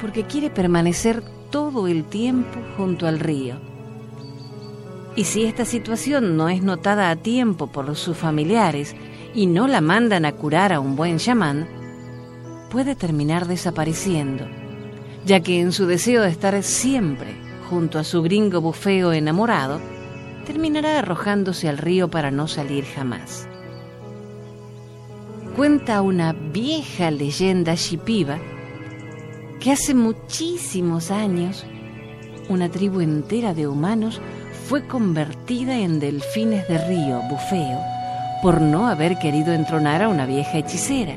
porque 0.00 0.24
quiere 0.24 0.50
permanecer 0.50 1.22
todo 1.50 1.88
el 1.88 2.04
tiempo 2.04 2.60
junto 2.76 3.06
al 3.06 3.18
río. 3.18 3.56
Y 5.16 5.24
si 5.24 5.44
esta 5.44 5.64
situación 5.64 6.36
no 6.36 6.48
es 6.48 6.62
notada 6.62 7.10
a 7.10 7.16
tiempo 7.16 7.66
por 7.68 7.96
sus 7.96 8.16
familiares 8.16 8.94
y 9.34 9.46
no 9.46 9.66
la 9.66 9.80
mandan 9.80 10.24
a 10.24 10.32
curar 10.32 10.72
a 10.72 10.80
un 10.80 10.94
buen 10.94 11.18
chamán, 11.18 11.66
puede 12.70 12.94
terminar 12.94 13.48
desapareciendo, 13.48 14.46
ya 15.24 15.40
que 15.40 15.60
en 15.60 15.72
su 15.72 15.86
deseo 15.86 16.22
de 16.22 16.28
estar 16.28 16.62
siempre 16.62 17.47
junto 17.68 17.98
a 17.98 18.04
su 18.04 18.22
gringo 18.22 18.60
bufeo 18.60 19.12
enamorado, 19.12 19.80
terminará 20.46 20.98
arrojándose 20.98 21.68
al 21.68 21.78
río 21.78 22.08
para 22.08 22.30
no 22.30 22.48
salir 22.48 22.84
jamás. 22.84 23.48
Cuenta 25.56 26.02
una 26.02 26.32
vieja 26.32 27.10
leyenda 27.10 27.74
shipiba 27.74 28.38
que 29.60 29.72
hace 29.72 29.94
muchísimos 29.94 31.10
años 31.10 31.66
una 32.48 32.70
tribu 32.70 33.00
entera 33.00 33.52
de 33.52 33.66
humanos 33.66 34.20
fue 34.68 34.86
convertida 34.86 35.78
en 35.78 36.00
delfines 36.00 36.66
de 36.68 36.78
río, 36.78 37.20
bufeo, 37.28 37.80
por 38.42 38.60
no 38.60 38.86
haber 38.86 39.18
querido 39.18 39.52
entronar 39.52 40.02
a 40.02 40.08
una 40.08 40.26
vieja 40.26 40.58
hechicera, 40.58 41.14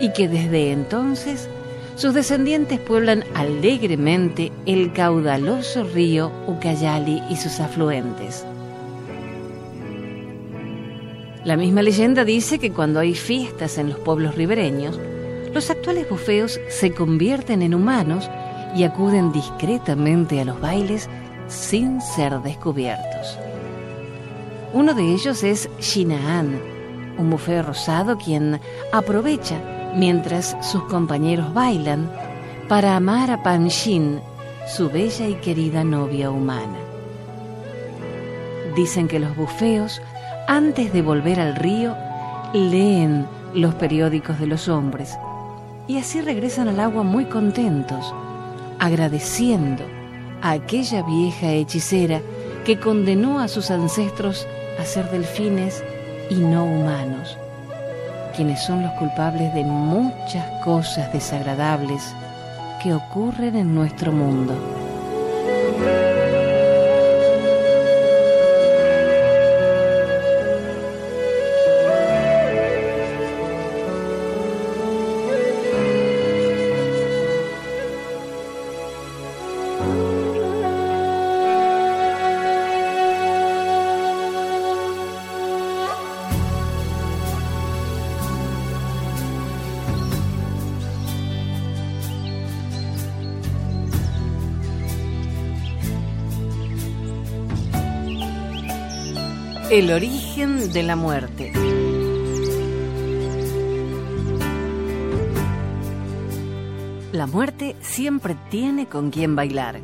y 0.00 0.12
que 0.12 0.28
desde 0.28 0.72
entonces 0.72 1.50
sus 1.98 2.14
descendientes 2.14 2.78
pueblan 2.78 3.24
alegremente 3.34 4.52
el 4.66 4.92
caudaloso 4.92 5.82
río 5.82 6.30
Ucayali 6.46 7.20
y 7.28 7.34
sus 7.34 7.58
afluentes. 7.58 8.46
La 11.42 11.56
misma 11.56 11.82
leyenda 11.82 12.24
dice 12.24 12.60
que 12.60 12.70
cuando 12.70 13.00
hay 13.00 13.16
fiestas 13.16 13.78
en 13.78 13.88
los 13.88 13.98
pueblos 13.98 14.36
ribereños, 14.36 15.00
los 15.52 15.70
actuales 15.70 16.08
bufeos 16.08 16.60
se 16.68 16.92
convierten 16.92 17.62
en 17.62 17.74
humanos 17.74 18.30
y 18.76 18.84
acuden 18.84 19.32
discretamente 19.32 20.40
a 20.40 20.44
los 20.44 20.60
bailes 20.60 21.08
sin 21.48 22.00
ser 22.00 22.38
descubiertos. 22.42 23.36
Uno 24.72 24.94
de 24.94 25.02
ellos 25.02 25.42
es 25.42 25.68
Shinaan, 25.80 26.60
un 27.18 27.30
bufeo 27.30 27.64
rosado 27.64 28.16
quien 28.18 28.60
aprovecha 28.92 29.77
mientras 29.98 30.56
sus 30.62 30.84
compañeros 30.84 31.52
bailan 31.52 32.08
para 32.68 32.94
amar 32.94 33.32
a 33.32 33.42
Panshin, 33.42 34.20
su 34.66 34.88
bella 34.88 35.26
y 35.26 35.34
querida 35.34 35.82
novia 35.82 36.30
humana. 36.30 36.78
Dicen 38.76 39.08
que 39.08 39.18
los 39.18 39.34
bufeos, 39.36 40.00
antes 40.46 40.92
de 40.92 41.02
volver 41.02 41.40
al 41.40 41.56
río, 41.56 41.96
leen 42.52 43.26
los 43.54 43.74
periódicos 43.74 44.38
de 44.38 44.46
los 44.46 44.68
hombres 44.68 45.18
y 45.88 45.98
así 45.98 46.20
regresan 46.20 46.68
al 46.68 46.78
agua 46.78 47.02
muy 47.02 47.24
contentos, 47.24 48.14
agradeciendo 48.78 49.82
a 50.42 50.52
aquella 50.52 51.02
vieja 51.02 51.50
hechicera 51.50 52.20
que 52.64 52.78
condenó 52.78 53.40
a 53.40 53.48
sus 53.48 53.72
ancestros 53.72 54.46
a 54.78 54.84
ser 54.84 55.10
delfines 55.10 55.82
y 56.30 56.36
no 56.36 56.64
humanos, 56.64 57.36
quienes 58.38 58.60
son 58.60 58.82
los 58.82 58.92
culpables 58.92 59.52
de 59.52 59.64
muchas 59.64 60.46
cosas 60.62 61.12
desagradables 61.12 62.14
que 62.80 62.94
ocurren 62.94 63.56
en 63.56 63.74
nuestro 63.74 64.12
mundo. 64.12 64.54
El 99.78 99.92
origen 99.92 100.72
de 100.72 100.82
la 100.82 100.96
muerte. 100.96 101.52
La 107.12 107.28
muerte 107.28 107.76
siempre 107.80 108.36
tiene 108.50 108.88
con 108.88 109.12
quien 109.12 109.36
bailar. 109.36 109.78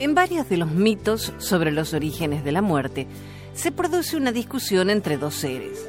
En 0.00 0.14
varios 0.14 0.50
de 0.50 0.58
los 0.58 0.70
mitos 0.70 1.32
sobre 1.38 1.72
los 1.72 1.94
orígenes 1.94 2.44
de 2.44 2.52
la 2.52 2.60
muerte 2.60 3.06
se 3.54 3.72
produce 3.72 4.18
una 4.18 4.32
discusión 4.32 4.90
entre 4.90 5.16
dos 5.16 5.34
seres. 5.34 5.88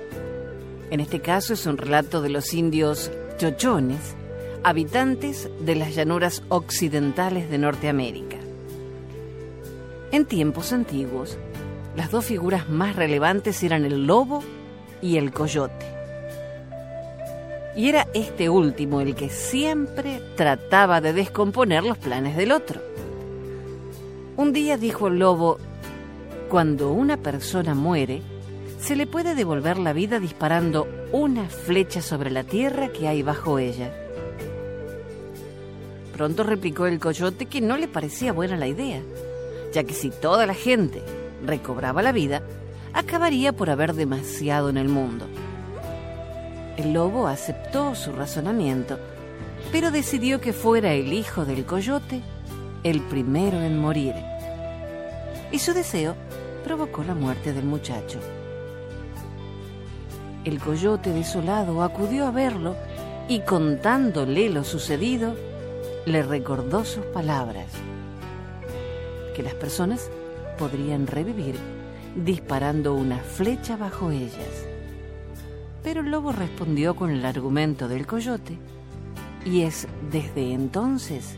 En 0.90 1.02
este 1.02 1.20
caso 1.20 1.54
es 1.54 1.66
un 1.66 1.78
relato 1.78 2.22
de 2.22 2.30
los 2.30 2.54
indios 2.54 3.12
chochones, 3.38 4.16
habitantes 4.64 5.50
de 5.60 5.76
las 5.76 5.94
llanuras 5.94 6.44
occidentales 6.48 7.50
de 7.50 7.58
Norteamérica. 7.58 8.38
En 10.14 10.26
tiempos 10.26 10.72
antiguos, 10.72 11.38
las 11.96 12.12
dos 12.12 12.26
figuras 12.26 12.70
más 12.70 12.96
relevantes 12.96 13.62
eran 13.64 13.86
el 13.86 14.08
lobo 14.08 14.44
y 15.02 15.18
el 15.18 15.32
coyote. 15.32 15.86
Y 17.76 17.90
era 17.90 18.08
este 18.14 18.50
último 18.50 19.02
el 19.02 19.16
que 19.16 19.30
siempre 19.30 20.22
trataba 20.36 21.02
de 21.02 21.14
descomponer 21.14 21.84
los 21.84 21.98
planes 21.98 22.36
del 22.36 22.52
otro. 22.52 22.82
Un 24.38 24.54
día 24.54 24.78
dijo 24.78 25.08
el 25.08 25.20
lobo, 25.20 25.58
cuando 26.50 26.92
una 26.92 27.18
persona 27.18 27.76
muere, 27.76 28.22
se 28.80 28.96
le 28.96 29.08
puede 29.08 29.36
devolver 29.36 29.78
la 29.78 29.94
vida 29.94 30.20
disparando 30.20 30.88
una 31.12 31.48
flecha 31.48 32.02
sobre 32.02 32.32
la 32.32 32.44
tierra 32.44 32.90
que 32.90 33.08
hay 33.08 33.22
bajo 33.22 33.60
ella. 33.60 33.94
Pronto 36.14 36.44
replicó 36.44 36.88
el 36.88 37.00
coyote 37.00 37.46
que 37.46 37.62
no 37.62 37.78
le 37.78 37.88
parecía 37.88 38.34
buena 38.34 38.58
la 38.58 38.68
idea, 38.68 39.02
ya 39.74 39.84
que 39.84 39.94
si 39.94 40.10
toda 40.10 40.46
la 40.46 40.54
gente 40.54 41.02
recobraba 41.46 42.02
la 42.02 42.12
vida, 42.12 42.42
acabaría 42.94 43.54
por 43.54 43.70
haber 43.70 43.94
demasiado 43.94 44.70
en 44.70 44.78
el 44.78 44.90
mundo. 44.90 45.28
El 46.78 46.94
lobo 46.94 47.28
aceptó 47.28 47.96
su 47.96 48.12
razonamiento, 48.12 48.98
pero 49.72 49.92
decidió 49.92 50.42
que 50.42 50.54
fuera 50.54 50.94
el 50.94 51.14
hijo 51.14 51.46
del 51.46 51.66
coyote 51.66 52.22
el 52.84 53.02
primero 53.02 53.62
en 53.62 53.80
morir. 53.80 54.16
Y 55.52 55.60
su 55.60 55.74
deseo 55.74 56.16
provocó 56.64 57.04
la 57.04 57.14
muerte 57.14 57.54
del 57.54 57.66
muchacho. 57.66 58.20
El 60.44 60.60
coyote 60.60 61.12
desolado 61.12 61.84
acudió 61.84 62.26
a 62.26 62.32
verlo 62.32 62.76
y 63.28 63.42
contándole 63.42 64.50
lo 64.50 64.64
sucedido, 64.64 65.36
le 66.06 66.24
recordó 66.24 66.84
sus 66.84 67.06
palabras, 67.06 67.68
que 69.36 69.44
las 69.44 69.54
personas 69.54 70.10
podrían 70.62 71.08
revivir 71.08 71.56
disparando 72.16 72.94
una 72.94 73.18
flecha 73.18 73.78
bajo 73.78 74.12
ellas. 74.12 74.68
Pero 75.82 76.02
el 76.02 76.12
lobo 76.12 76.32
respondió 76.32 76.96
con 76.96 77.10
el 77.10 77.26
argumento 77.26 77.88
del 77.88 78.06
coyote, 78.06 78.60
y 79.44 79.62
es 79.62 79.88
desde 80.12 80.54
entonces 80.54 81.36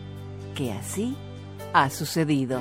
que 0.56 0.74
así 0.74 1.16
ha 1.72 1.90
sucedido. 1.90 2.60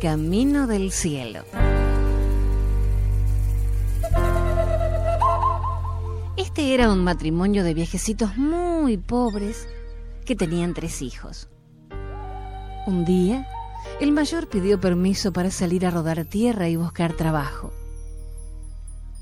Camino 0.00 0.66
del 0.66 0.92
cielo. 0.92 1.44
Este 6.38 6.72
era 6.72 6.90
un 6.90 7.04
matrimonio 7.04 7.62
de 7.64 7.74
viejecitos 7.74 8.38
muy 8.38 8.96
pobres 8.96 9.68
que 10.24 10.34
tenían 10.34 10.72
tres 10.72 11.02
hijos. 11.02 11.50
Un 12.86 13.04
día, 13.04 13.46
el 14.00 14.12
mayor 14.12 14.48
pidió 14.48 14.80
permiso 14.80 15.34
para 15.34 15.50
salir 15.50 15.84
a 15.84 15.90
rodar 15.90 16.24
tierra 16.24 16.70
y 16.70 16.76
buscar 16.76 17.12
trabajo. 17.12 17.70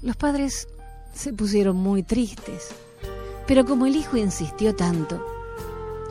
Los 0.01 0.17
padres 0.17 0.69
se 1.13 1.33
pusieron 1.33 1.77
muy 1.77 2.05
tristes, 2.05 2.69
pero 3.49 3.65
como 3.65 3.87
el 3.87 3.97
hijo 3.97 4.17
insistió 4.17 4.77
tanto, 4.77 5.27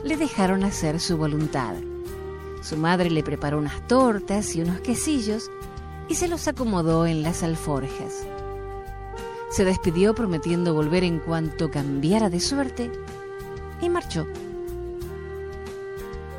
le 0.04 0.18
dejaron 0.18 0.62
hacer 0.62 1.00
su 1.00 1.16
voluntad. 1.16 1.74
Su 2.62 2.76
madre 2.76 3.10
le 3.10 3.22
preparó 3.22 3.58
unas 3.58 3.86
tortas 3.86 4.54
y 4.56 4.62
unos 4.62 4.80
quesillos 4.80 5.50
y 6.08 6.14
se 6.14 6.28
los 6.28 6.48
acomodó 6.48 7.06
en 7.06 7.22
las 7.22 7.42
alforjas. 7.42 8.26
Se 9.50 9.64
despidió 9.64 10.14
prometiendo 10.14 10.74
volver 10.74 11.04
en 11.04 11.20
cuanto 11.20 11.70
cambiara 11.70 12.30
de 12.30 12.40
suerte 12.40 12.90
y 13.80 13.88
marchó. 13.88 14.26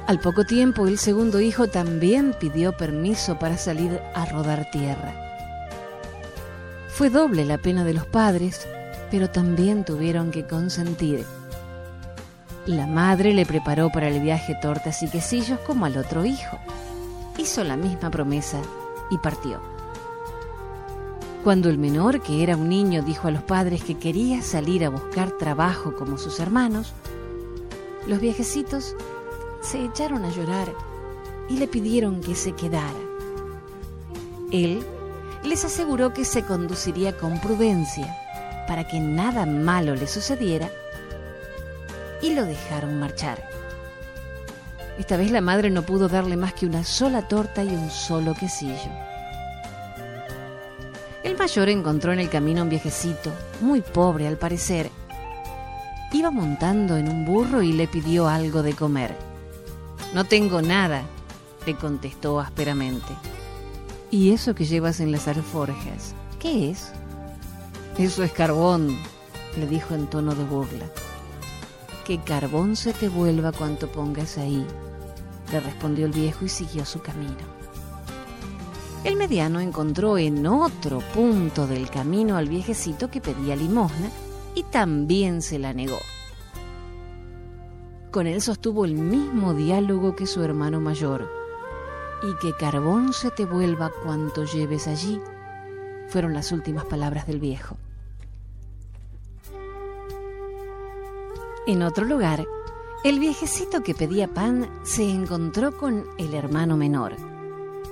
Al 0.08 0.20
poco 0.20 0.44
tiempo 0.44 0.88
el 0.88 0.98
segundo 0.98 1.40
hijo 1.40 1.68
también 1.68 2.34
pidió 2.40 2.76
permiso 2.76 3.38
para 3.38 3.58
salir 3.58 4.00
a 4.16 4.26
rodar 4.26 4.70
tierra. 4.72 5.14
Fue 6.88 7.10
doble 7.10 7.46
la 7.46 7.60
pena 7.60 7.86
de 7.86 7.94
los 7.94 8.06
padres, 8.08 8.68
pero 9.12 9.30
también 9.30 9.86
tuvieron 9.86 10.32
que 10.32 10.46
consentir. 10.46 11.26
La 12.70 12.86
madre 12.86 13.34
le 13.34 13.48
preparó 13.48 13.90
para 13.90 14.10
el 14.10 14.22
viaje 14.22 14.54
tortas 14.54 15.02
y 15.02 15.08
quesillos 15.08 15.60
como 15.62 15.86
al 15.88 15.98
otro 15.98 16.24
hijo. 16.24 16.60
Hizo 17.36 17.64
la 17.64 17.76
misma 17.76 18.12
promesa 18.12 18.62
y 19.10 19.18
partió. 19.18 19.60
Cuando 21.44 21.72
el 21.72 21.80
menor, 21.80 22.22
que 22.22 22.44
era 22.44 22.56
un 22.56 22.70
niño, 22.70 23.02
dijo 23.02 23.28
a 23.28 23.32
los 23.32 23.42
padres 23.42 23.84
que 23.84 23.98
quería 23.98 24.44
salir 24.44 24.86
a 24.86 24.92
buscar 24.92 25.32
trabajo 25.32 25.96
como 25.96 26.20
sus 26.20 26.40
hermanos, 26.40 26.94
los 28.06 28.20
viejecitos 28.20 28.96
se 29.62 29.84
echaron 29.84 30.24
a 30.24 30.30
llorar 30.30 30.72
y 31.50 31.58
le 31.58 31.68
pidieron 31.68 32.22
que 32.22 32.36
se 32.36 32.52
quedara. 32.52 33.00
Él 34.52 34.84
les 35.44 35.66
aseguró 35.66 36.14
que 36.14 36.24
se 36.24 36.44
conduciría 36.44 37.18
con 37.18 37.42
prudencia 37.42 38.16
para 38.68 38.88
que 38.88 39.00
nada 39.00 39.48
malo 39.48 39.96
le 39.96 40.06
sucediera 40.06 40.70
y 42.22 42.34
lo 42.34 42.46
dejaron 42.46 43.00
marchar. 43.00 43.48
Esta 44.98 45.16
vez 45.16 45.32
la 45.32 45.42
madre 45.42 45.70
no 45.70 45.84
pudo 45.84 46.10
darle 46.10 46.36
más 46.36 46.54
que 46.54 46.66
una 46.66 46.84
sola 46.84 47.28
torta 47.28 47.64
y 47.64 47.70
un 47.70 47.90
solo 47.90 48.34
quesillo. 48.34 48.92
El 51.24 51.38
mayor 51.38 51.70
encontró 51.70 52.12
en 52.12 52.20
el 52.20 52.30
camino 52.30 52.64
un 52.64 52.70
viejecito, 52.70 53.32
muy 53.62 53.82
pobre 53.82 54.28
al 54.28 54.38
parecer. 54.38 54.90
Iba 56.12 56.32
montando 56.32 56.98
en 56.98 57.08
un 57.08 57.24
burro 57.24 57.62
y 57.62 57.72
le 57.72 57.88
pidió 57.88 58.28
algo 58.28 58.62
de 58.62 58.74
comer. 58.74 59.16
No 60.14 60.26
tengo 60.26 60.62
nada, 60.62 61.04
le 61.66 61.76
contestó 61.76 62.40
ásperamente. 62.40 63.14
¿Y 64.12 64.32
eso 64.32 64.56
que 64.56 64.66
llevas 64.66 65.00
en 65.00 65.12
las 65.12 65.28
alforjas? 65.28 66.14
¿Qué 66.40 66.72
es? 66.72 66.92
Eso 67.98 68.24
es 68.24 68.32
carbón, 68.32 68.98
le 69.58 69.68
dijo 69.68 69.94
en 69.94 70.08
tono 70.08 70.36
de 70.36 70.44
burla 70.44 70.86
que 72.10 72.18
carbón 72.18 72.76
se 72.76 72.92
te 72.92 73.08
vuelva 73.08 73.52
cuanto 73.52 73.88
pongas 73.88 74.40
ahí, 74.40 74.66
le 75.52 75.60
respondió 75.60 76.08
el 76.08 76.12
viejo 76.12 76.44
y 76.44 76.50
siguió 76.50 76.84
su 76.84 77.04
camino. 77.04 77.38
El 79.04 79.16
mediano 79.16 79.60
encontró 79.60 80.18
en 80.18 80.48
otro 80.48 81.04
punto 81.14 81.68
del 81.68 81.88
camino 81.92 82.36
al 82.36 82.50
viejecito 82.50 83.12
que 83.12 83.22
pedía 83.22 83.56
limosna 83.56 84.10
y 84.56 84.64
también 84.64 85.44
se 85.44 85.60
la 85.60 85.72
negó. 85.72 86.00
Con 88.10 88.26
él 88.26 88.42
sostuvo 88.42 88.86
el 88.86 88.96
mismo 88.96 89.54
diálogo 89.54 90.16
que 90.16 90.26
su 90.26 90.42
hermano 90.42 90.82
mayor, 90.82 91.30
y 92.24 92.34
que 92.42 92.58
carbón 92.58 93.14
se 93.14 93.30
te 93.30 93.46
vuelva 93.46 93.92
cuanto 94.04 94.46
lleves 94.46 94.88
allí, 94.88 95.22
fueron 96.08 96.34
las 96.34 96.52
últimas 96.52 96.86
palabras 96.86 97.28
del 97.28 97.40
viejo. 97.40 97.78
En 101.70 101.84
otro 101.84 102.04
lugar, 102.04 102.48
el 103.04 103.20
viejecito 103.20 103.84
que 103.84 103.94
pedía 103.94 104.28
pan 104.28 104.68
se 104.82 105.08
encontró 105.08 105.78
con 105.78 106.04
el 106.18 106.34
hermano 106.34 106.78
menor. 106.78 107.16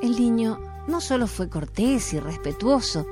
El 0.02 0.20
niño 0.20 0.60
no 0.88 1.00
solo 1.00 1.28
fue 1.28 1.48
cortés 1.48 2.12
y 2.16 2.20
respetuoso, 2.20 3.06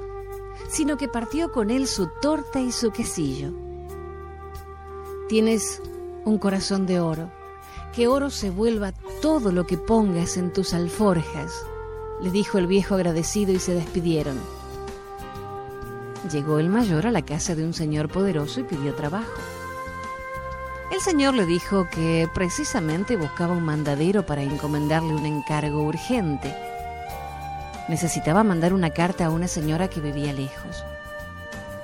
sino 0.67 0.97
que 0.97 1.07
partió 1.07 1.51
con 1.51 1.69
él 1.69 1.85
su 1.85 2.07
torta 2.19 2.59
y 2.61 2.71
su 2.71 2.89
quesillo. 2.89 3.51
Tienes 5.29 5.83
un 6.23 6.39
corazón 6.39 6.87
de 6.87 6.99
oro, 6.99 7.29
que 7.93 8.07
oro 8.07 8.31
se 8.31 8.49
vuelva 8.49 8.91
todo 9.21 9.51
lo 9.51 9.67
que 9.67 9.77
pongas 9.77 10.35
en 10.35 10.51
tus 10.51 10.73
alforjas, 10.73 11.63
le 12.23 12.31
dijo 12.31 12.57
el 12.57 12.65
viejo 12.65 12.95
agradecido 12.95 13.53
y 13.53 13.59
se 13.59 13.75
despidieron. 13.75 14.39
Llegó 16.31 16.57
el 16.57 16.69
mayor 16.69 17.05
a 17.05 17.11
la 17.11 17.23
casa 17.23 17.53
de 17.53 17.63
un 17.63 17.75
señor 17.75 18.09
poderoso 18.09 18.61
y 18.61 18.63
pidió 18.63 18.95
trabajo. 18.95 19.54
Señor 21.05 21.35
le 21.35 21.45
dijo 21.45 21.87
que 21.87 22.27
precisamente 22.33 23.15
buscaba 23.15 23.53
un 23.53 23.61
mandadero 23.61 24.25
para 24.25 24.41
encomendarle 24.41 25.13
un 25.13 25.27
encargo 25.27 25.83
urgente. 25.83 26.51
Necesitaba 27.87 28.43
mandar 28.43 28.73
una 28.73 28.89
carta 28.89 29.27
a 29.27 29.29
una 29.29 29.47
señora 29.47 29.87
que 29.87 30.01
vivía 30.01 30.33
lejos. 30.33 30.83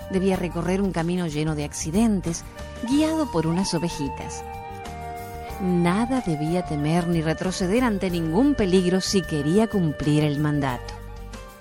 Debía 0.10 0.38
recorrer 0.38 0.81
un 0.81 0.91
camino 0.91 1.27
lleno 1.27 1.53
de 1.53 1.65
accidentes, 1.65 2.43
guiado 2.89 3.31
por 3.31 3.45
unas 3.45 3.75
ovejitas. 3.75 4.43
Nada 5.62 6.23
debía 6.25 6.65
temer 6.65 7.07
ni 7.07 7.21
retroceder 7.21 7.84
ante 7.84 8.10
ningún 8.10 8.55
peligro 8.55 9.01
si 9.01 9.21
quería 9.21 9.67
cumplir 9.67 10.23
el 10.23 10.39
mandato. 10.39 10.95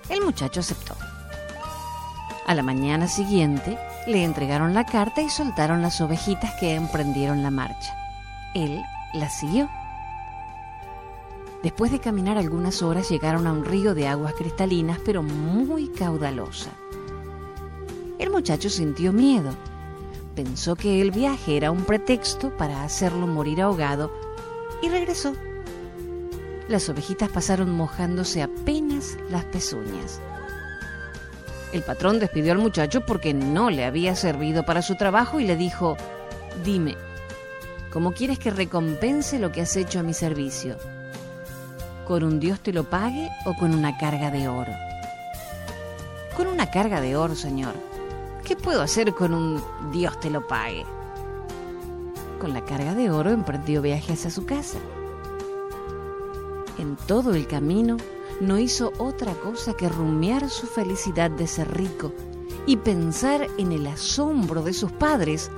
El 0.09 0.21
muchacho 0.21 0.61
aceptó. 0.61 0.95
A 2.47 2.55
la 2.55 2.63
mañana 2.63 3.07
siguiente 3.07 3.77
le 4.07 4.23
entregaron 4.23 4.73
la 4.73 4.85
carta 4.85 5.21
y 5.21 5.29
soltaron 5.29 5.81
las 5.81 6.01
ovejitas 6.01 6.53
que 6.59 6.75
emprendieron 6.75 7.43
la 7.43 7.51
marcha. 7.51 7.95
Él 8.53 8.81
las 9.13 9.39
siguió. 9.39 9.69
Después 11.63 11.91
de 11.91 11.99
caminar 11.99 12.37
algunas 12.37 12.81
horas 12.81 13.09
llegaron 13.09 13.45
a 13.45 13.53
un 13.53 13.63
río 13.63 13.93
de 13.93 14.07
aguas 14.07 14.33
cristalinas 14.33 14.99
pero 15.05 15.21
muy 15.21 15.89
caudalosa. 15.89 16.71
El 18.17 18.31
muchacho 18.31 18.69
sintió 18.69 19.13
miedo. 19.13 19.51
Pensó 20.35 20.75
que 20.75 21.01
el 21.01 21.11
viaje 21.11 21.57
era 21.57 21.71
un 21.71 21.83
pretexto 21.83 22.55
para 22.57 22.83
hacerlo 22.83 23.27
morir 23.27 23.61
ahogado 23.61 24.11
y 24.81 24.89
regresó. 24.89 25.33
Las 26.67 26.87
ovejitas 26.89 27.29
pasaron 27.29 27.75
mojándose 27.75 28.41
apenas 28.41 29.17
las 29.29 29.43
pezuñas. 29.45 30.21
El 31.71 31.83
patrón 31.83 32.19
despidió 32.19 32.51
al 32.51 32.57
muchacho 32.57 33.01
porque 33.05 33.33
no 33.33 33.69
le 33.69 33.85
había 33.85 34.15
servido 34.15 34.63
para 34.63 34.81
su 34.81 34.95
trabajo 34.95 35.39
y 35.39 35.45
le 35.45 35.55
dijo, 35.55 35.95
dime, 36.65 36.97
¿cómo 37.91 38.11
quieres 38.11 38.39
que 38.39 38.51
recompense 38.51 39.39
lo 39.39 39.53
que 39.53 39.61
has 39.61 39.75
hecho 39.77 39.99
a 39.99 40.03
mi 40.03 40.13
servicio? 40.13 40.77
¿Con 42.05 42.23
un 42.23 42.41
Dios 42.41 42.59
te 42.59 42.73
lo 42.73 42.83
pague 42.83 43.29
o 43.45 43.53
con 43.53 43.73
una 43.73 43.97
carga 43.97 44.31
de 44.31 44.49
oro? 44.49 44.73
Con 46.35 46.47
una 46.47 46.69
carga 46.69 46.99
de 46.99 47.15
oro, 47.15 47.35
señor. 47.35 47.73
¿Qué 48.43 48.57
puedo 48.57 48.81
hacer 48.81 49.13
con 49.13 49.33
un 49.33 49.63
Dios 49.93 50.19
te 50.19 50.29
lo 50.29 50.45
pague? 50.45 50.85
Con 52.39 52.53
la 52.53 52.65
carga 52.65 52.95
de 52.95 53.11
oro 53.11 53.29
emprendió 53.29 53.81
viajes 53.81 54.25
a 54.25 54.29
su 54.29 54.45
casa. 54.45 54.77
En 56.79 56.97
todo 57.07 57.33
el 57.33 57.47
camino 57.47 57.95
no 58.41 58.57
hizo 58.57 58.91
otra 58.97 59.33
cosa 59.35 59.75
que 59.77 59.87
rumiar 59.87 60.49
su 60.49 60.65
felicidad 60.65 61.29
de 61.29 61.45
ser 61.45 61.77
rico 61.77 62.11
y 62.65 62.77
pensar 62.77 63.47
en 63.59 63.71
el 63.71 63.85
asombro 63.85 64.63
de 64.63 64.73
sus 64.73 64.91
padres 64.91 65.51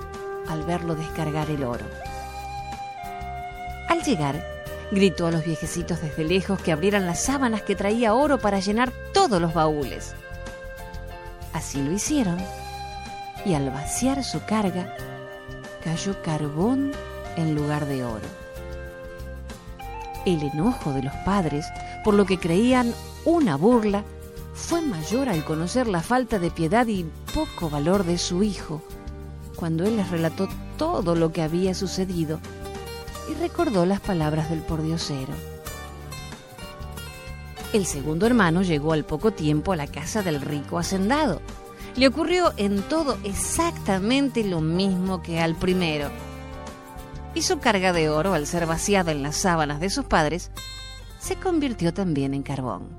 al 0.50 0.64
verlo 0.64 0.94
descargar 0.94 1.50
el 1.50 1.64
oro. 1.64 1.86
Al 3.88 4.04
llegar, 4.04 4.46
gritó 4.92 5.28
a 5.28 5.32
los 5.32 5.46
viejecitos 5.46 6.02
desde 6.02 6.26
lejos 6.26 6.62
que 6.62 6.74
abrieran 6.74 7.06
las 7.06 7.24
sábanas 7.24 7.62
que 7.62 7.78
traía 7.78 8.14
oro 8.14 8.38
para 8.38 8.60
llenar 8.60 8.92
todos 9.14 9.42
los 9.42 9.54
baúles. 9.54 10.14
Así 11.54 11.82
lo 11.82 11.94
hicieron, 11.94 12.38
y 13.46 13.54
al 13.54 13.70
vaciar 13.70 14.26
su 14.26 14.44
carga, 14.44 14.94
cayó 15.86 16.22
carbón 16.22 16.92
en 17.38 17.56
lugar 17.56 17.86
de 17.86 18.04
oro 18.04 18.44
el 20.26 20.42
enojo 20.44 20.94
de 20.94 21.04
los 21.04 21.14
padres 21.26 21.66
por 22.04 22.14
lo 22.14 22.26
que 22.26 22.40
creían 22.40 22.94
una 23.26 23.56
burla 23.56 24.04
fue 24.54 24.82
mayor 24.82 25.30
al 25.30 25.44
conocer 25.44 25.88
la 25.88 26.02
falta 26.02 26.40
de 26.40 26.52
piedad 26.52 26.86
y 26.88 27.06
poco 27.34 27.70
valor 27.70 28.04
de 28.04 28.18
su 28.18 28.44
hijo, 28.44 28.82
cuando 29.56 29.86
él 29.86 29.98
les 29.98 30.10
relató 30.10 30.48
todo 30.78 31.16
lo 31.16 31.32
que 31.32 31.42
había 31.42 31.74
sucedido 31.74 32.40
y 33.30 33.34
recordó 33.36 33.86
las 33.86 34.00
palabras 34.00 34.50
del 34.50 34.60
pordiosero. 34.60 35.34
El 37.72 37.88
segundo 37.88 38.28
hermano 38.28 38.62
llegó 38.62 38.94
al 38.94 39.04
poco 39.04 39.32
tiempo 39.32 39.72
a 39.72 39.76
la 39.76 39.88
casa 39.88 40.22
del 40.22 40.42
rico 40.42 40.78
hacendado. 40.78 41.42
Le 41.96 42.08
ocurrió 42.08 42.54
en 42.58 42.84
todo 42.84 43.18
exactamente 43.24 44.44
lo 44.44 44.62
mismo 44.62 45.24
que 45.24 45.40
al 45.40 45.56
primero 45.56 46.10
y 47.36 47.42
su 47.42 47.60
carga 47.60 47.94
de 47.94 48.10
oro, 48.10 48.34
al 48.34 48.46
ser 48.46 48.66
vaciada 48.66 49.12
en 49.12 49.24
las 49.24 49.36
sábanas 49.36 49.80
de 49.80 49.90
sus 49.90 50.06
padres, 50.06 50.52
se 51.24 51.38
convirtió 51.38 51.94
también 51.94 52.34
en 52.34 52.44
carbón. 52.44 52.90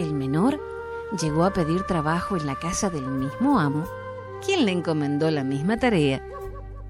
El 0.00 0.12
menor 0.12 0.60
llegó 1.20 1.44
a 1.44 1.52
pedir 1.52 1.84
trabajo 1.84 2.36
en 2.36 2.46
la 2.46 2.56
casa 2.56 2.90
del 2.90 3.06
mismo 3.06 3.60
amo, 3.60 3.84
quien 4.44 4.66
le 4.66 4.72
encomendó 4.72 5.30
la 5.30 5.44
misma 5.44 5.76
tarea 5.76 6.20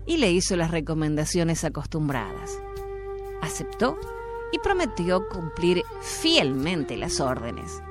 y 0.07 0.17
le 0.17 0.33
hizo 0.33 0.57
las 0.57 0.71
recomendaciones 0.71 1.65
acostumbradas. 1.65 2.59
Aceptó 3.43 3.99
y 4.53 4.59
prometió 4.59 5.29
cumplir 5.29 5.83
fielmente 6.01 6.97
las 6.97 7.21
órdenes. 7.21 7.83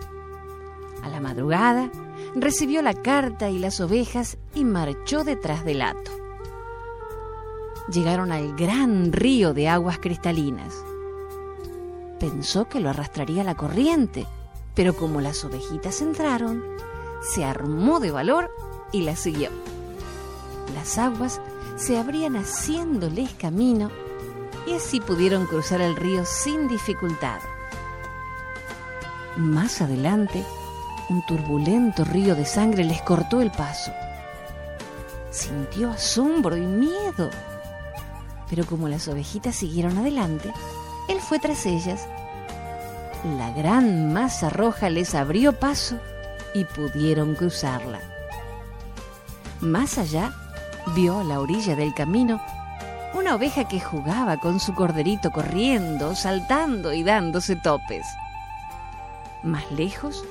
A 1.03 1.09
la 1.09 1.21
madrugada, 1.21 1.91
recibió 2.33 2.81
la 2.81 2.95
carta 2.95 3.51
y 3.51 3.59
las 3.59 3.79
ovejas 3.79 4.39
y 4.55 4.65
marchó 4.65 5.23
detrás 5.23 5.63
del 5.63 5.83
hato 5.83 6.11
llegaron 7.91 8.31
al 8.31 8.55
gran 8.55 9.11
río 9.11 9.53
de 9.53 9.67
aguas 9.67 9.97
cristalinas. 9.99 10.83
Pensó 12.19 12.67
que 12.67 12.79
lo 12.79 12.89
arrastraría 12.89 13.43
la 13.43 13.55
corriente, 13.55 14.27
pero 14.75 14.95
como 14.95 15.21
las 15.21 15.43
ovejitas 15.45 16.01
entraron, 16.01 16.63
se 17.21 17.45
armó 17.45 17.99
de 17.99 18.11
valor 18.11 18.51
y 18.91 19.01
la 19.01 19.15
siguió. 19.15 19.49
Las 20.75 20.97
aguas 20.97 21.41
se 21.77 21.97
abrían 21.97 22.35
haciéndoles 22.35 23.33
camino 23.33 23.89
y 24.67 24.73
así 24.73 24.99
pudieron 24.99 25.45
cruzar 25.45 25.81
el 25.81 25.95
río 25.95 26.25
sin 26.25 26.67
dificultad. 26.67 27.39
Más 29.37 29.81
adelante, 29.81 30.43
un 31.09 31.25
turbulento 31.25 32.03
río 32.03 32.35
de 32.35 32.45
sangre 32.45 32.83
les 32.83 33.01
cortó 33.01 33.41
el 33.41 33.51
paso. 33.51 33.91
Sintió 35.31 35.91
asombro 35.91 36.57
y 36.57 36.61
miedo 36.61 37.29
pero 38.49 38.65
como 38.65 38.89
las 38.89 39.07
ovejitas 39.07 39.55
siguieron 39.55 39.97
adelante, 39.97 40.51
él 41.09 41.19
fue 41.19 41.39
tras 41.39 41.65
ellas. 41.65 42.07
La 43.37 43.51
gran 43.51 44.13
masa 44.13 44.49
roja 44.49 44.89
les 44.89 45.13
abrió 45.15 45.51
paso 45.51 45.99
y 46.53 46.63
pudieron 46.63 47.35
cruzarla. 47.35 47.99
Más 49.59 49.97
allá, 49.97 50.31
vio 50.95 51.19
a 51.19 51.23
la 51.23 51.39
orilla 51.41 51.75
del 51.75 51.93
camino 51.93 52.41
una 53.13 53.35
oveja 53.35 53.67
que 53.67 53.79
jugaba 53.79 54.37
con 54.37 54.59
su 54.59 54.73
corderito 54.73 55.31
corriendo, 55.31 56.15
saltando 56.15 56.93
y 56.93 57.03
dándose 57.03 57.55
topes. 57.55 58.05
Más 59.43 59.69
lejos, 59.71 60.23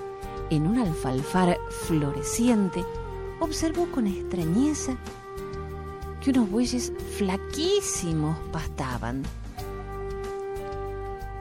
en 0.50 0.66
un 0.66 0.78
alfalfar 0.78 1.58
floreciente, 1.86 2.84
observó 3.40 3.90
con 3.90 4.06
extrañeza 4.06 4.96
que 6.22 6.30
unos 6.30 6.50
bueyes 6.50 6.92
flaquísimos 7.16 8.38
pastaban. 8.52 9.24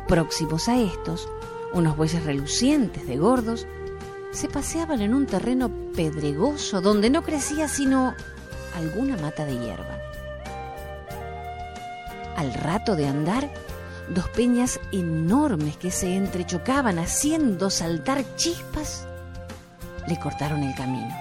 Próximos 0.08 0.70
a 0.70 0.78
estos, 0.78 1.28
unos 1.74 1.98
bueyes 1.98 2.24
relucientes 2.24 3.06
de 3.08 3.17
gordos 3.17 3.67
se 4.32 4.48
paseaban 4.48 5.02
en 5.02 5.13
un 5.13 5.26
terreno 5.26 5.70
pedregoso 5.96 6.80
donde 6.80 7.10
no 7.10 7.24
crecía 7.24 7.67
sino 7.67 8.13
alguna 8.76 9.17
mata 9.17 9.46
de 9.46 9.60
hierba. 9.60 9.98
Al 12.38 12.54
rato 12.54 12.96
de 12.96 13.08
andar, 13.08 13.52
dos 14.10 14.30
peñas 14.30 14.80
enormes 14.91 15.76
que 15.76 15.91
se 15.91 16.15
entrechocaban 16.15 17.00
haciendo 17.00 17.70
saltar 17.70 18.24
chispas 18.36 19.08
le 20.08 20.17
cortaron 20.20 20.63
el 20.63 20.74
camino. 20.76 21.13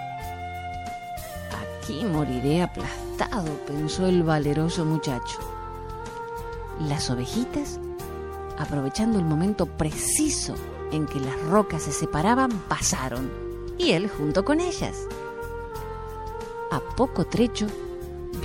Aquí 1.83 2.05
moriré 2.05 2.63
aplastado, 2.63 3.53
pensó 3.67 4.07
el 4.07 4.23
valeroso 4.23 4.85
muchacho. 4.85 5.39
Las 6.81 7.11
ovejitas, 7.11 7.81
aprovechando 8.59 9.19
el 9.19 9.25
momento 9.25 9.67
preciso 9.67 10.55
en 10.93 11.07
que 11.07 11.21
las 11.21 11.41
rocas 11.45 11.83
se 11.83 11.93
separaban, 11.93 12.51
pasaron, 12.69 13.31
y 13.79 13.93
él 13.93 14.09
junto 14.09 14.45
con 14.45 14.61
ellas. 14.61 14.97
A 16.71 16.81
poco 16.97 17.25
trecho, 17.25 17.67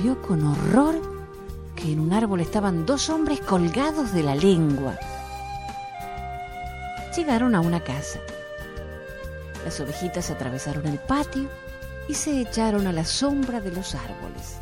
vio 0.01 0.21
con 0.21 0.45
horror 0.45 1.01
que 1.75 1.91
en 1.91 1.99
un 1.99 2.13
árbol 2.13 2.41
estaban 2.41 2.85
dos 2.85 3.09
hombres 3.09 3.39
colgados 3.41 4.13
de 4.13 4.23
la 4.23 4.35
lengua. 4.35 4.97
Llegaron 7.15 7.55
a 7.55 7.61
una 7.61 7.83
casa. 7.83 8.19
Las 9.65 9.79
ovejitas 9.79 10.29
atravesaron 10.29 10.85
el 10.87 10.99
patio 10.99 11.49
y 12.07 12.13
se 12.13 12.39
echaron 12.41 12.87
a 12.87 12.91
la 12.91 13.05
sombra 13.05 13.61
de 13.61 13.71
los 13.71 13.95
árboles. 13.95 14.57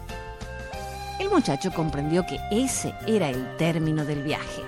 El 1.19 1.29
muchacho 1.29 1.71
comprendió 1.71 2.25
que 2.25 2.39
ese 2.51 2.93
era 3.05 3.29
el 3.29 3.57
término 3.57 4.05
del 4.05 4.23
viaje. 4.23 4.63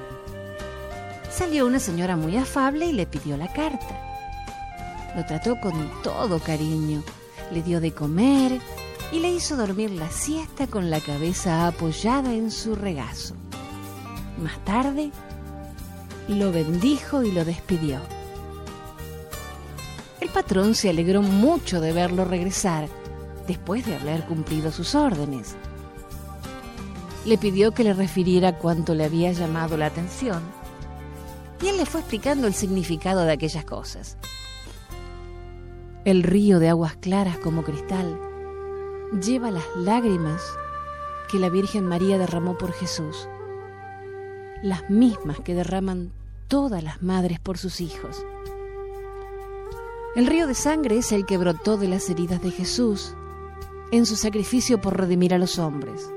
Salió 1.32 1.66
una 1.66 1.80
señora 1.80 2.16
muy 2.16 2.38
afable 2.38 2.88
y 2.88 2.94
le 2.94 3.06
pidió 3.06 3.38
la 3.38 3.52
carta. 3.52 5.14
Lo 5.16 5.26
trató 5.26 5.60
con 5.60 5.74
todo 6.04 6.40
cariño, 6.40 7.04
le 7.52 7.64
dio 7.64 7.82
de 7.82 7.94
comer 7.94 8.60
y 9.12 9.20
le 9.20 9.32
hizo 9.32 9.56
dormir 9.56 9.92
la 9.92 10.10
siesta 10.10 10.68
con 10.68 10.90
la 10.90 11.00
cabeza 11.00 11.68
apoyada 11.68 12.34
en 12.34 12.52
su 12.52 12.76
regazo. 12.76 13.36
Más 14.42 14.64
tarde, 14.66 15.12
lo 16.28 16.52
bendijo 16.52 17.24
y 17.24 17.32
lo 17.32 17.44
despidió 17.46 18.00
patrón 20.32 20.76
se 20.76 20.90
alegró 20.90 21.22
mucho 21.22 21.82
de 21.82 21.94
verlo 21.94 22.26
regresar 22.26 22.88
después 23.48 23.86
de 23.86 23.96
haber 23.96 24.24
cumplido 24.26 24.72
sus 24.72 24.96
órdenes. 24.96 25.56
Le 27.26 27.38
pidió 27.38 27.72
que 27.74 27.84
le 27.84 27.94
refiriera 27.94 28.58
cuánto 28.58 28.96
le 28.96 29.06
había 29.06 29.32
llamado 29.32 29.78
la 29.78 29.88
atención 29.88 30.42
y 31.62 31.68
él 31.68 31.78
le 31.78 31.86
fue 31.86 32.02
explicando 32.02 32.48
el 32.48 32.54
significado 32.54 33.22
de 33.22 33.32
aquellas 33.32 33.66
cosas. 33.66 34.18
El 36.04 36.24
río 36.24 36.60
de 36.60 36.70
aguas 36.70 36.96
claras 36.96 37.38
como 37.38 37.64
cristal 37.64 38.20
lleva 39.22 39.52
las 39.52 39.66
lágrimas 39.76 40.42
que 41.30 41.38
la 41.38 41.50
Virgen 41.50 41.86
María 41.86 42.18
derramó 42.18 42.58
por 42.58 42.72
Jesús, 42.74 43.28
las 44.64 44.90
mismas 44.90 45.40
que 45.40 45.54
derraman 45.54 46.12
todas 46.48 46.84
las 46.84 47.02
madres 47.02 47.40
por 47.40 47.58
sus 47.58 47.82
hijos. 47.82 48.26
El 50.16 50.28
río 50.28 50.48
de 50.48 50.56
sangre 50.56 50.98
es 50.98 51.12
el 51.12 51.26
que 51.26 51.38
brotó 51.38 51.78
de 51.78 51.88
las 51.88 52.10
heridas 52.10 52.42
de 52.42 52.52
Jesús 52.52 53.16
en 53.92 54.06
su 54.06 54.16
sacrificio 54.16 54.82
por 54.82 54.98
redimir 54.98 55.34
a 55.34 55.38
los 55.38 55.60
hombres. 55.60 56.10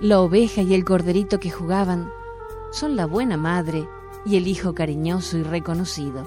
La 0.00 0.20
oveja 0.20 0.62
y 0.62 0.74
el 0.74 0.84
corderito 0.84 1.40
que 1.40 1.50
jugaban 1.50 2.10
son 2.70 2.96
la 2.96 3.06
buena 3.06 3.36
madre 3.36 3.88
y 4.24 4.36
el 4.36 4.46
hijo 4.46 4.74
cariñoso 4.74 5.38
y 5.38 5.42
reconocido. 5.42 6.26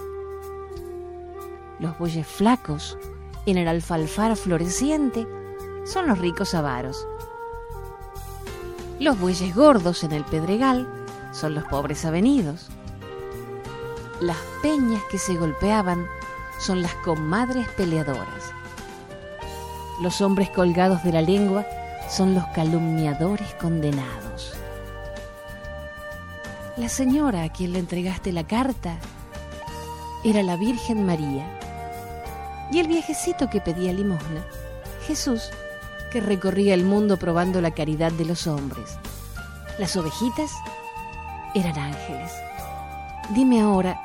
Los 1.80 1.98
bueyes 1.98 2.28
flacos 2.28 2.98
en 3.46 3.58
el 3.58 3.68
alfalfar 3.68 4.36
floreciente 4.36 5.28
son 5.86 6.08
los 6.08 6.20
ricos 6.20 6.54
avaros. 6.54 7.08
Los 9.00 9.20
bueyes 9.20 9.56
gordos 9.56 10.04
en 10.04 10.12
el 10.12 10.24
pedregal 10.24 10.88
son 11.32 11.56
los 11.56 11.64
pobres 11.66 12.06
avenidos. 12.06 12.68
Las 14.22 14.38
peñas 14.62 15.02
que 15.10 15.18
se 15.18 15.36
golpeaban 15.36 16.08
son 16.60 16.82
las 16.82 16.94
comadres 16.96 17.68
peleadoras. 17.76 18.54
Los 20.02 20.22
hombres 20.22 20.50
colgados 20.50 21.04
de 21.04 21.12
la 21.12 21.22
lengua 21.22 21.66
son 22.10 22.34
los 22.34 22.46
calumniadores 22.56 23.54
condenados. 23.56 24.23
La 26.76 26.90
señora 26.90 27.44
a 27.44 27.50
quien 27.50 27.72
le 27.74 27.78
entregaste 27.78 28.32
la 28.32 28.48
carta 28.48 28.98
era 30.24 30.42
la 30.42 30.56
Virgen 30.56 31.06
María. 31.06 31.46
Y 32.72 32.80
el 32.80 32.88
viejecito 32.88 33.48
que 33.48 33.62
pedía 33.62 33.94
limosna, 33.94 34.44
Jesús, 35.06 35.52
que 36.12 36.20
recorría 36.20 36.74
el 36.74 36.84
mundo 36.84 37.18
probando 37.18 37.62
la 37.62 37.76
caridad 37.76 38.12
de 38.12 38.26
los 38.26 38.48
hombres. 38.48 38.98
Las 39.78 39.96
ovejitas 39.96 40.52
eran 41.54 41.78
ángeles. 41.78 42.32
Dime 43.36 43.62
ahora, 43.62 44.02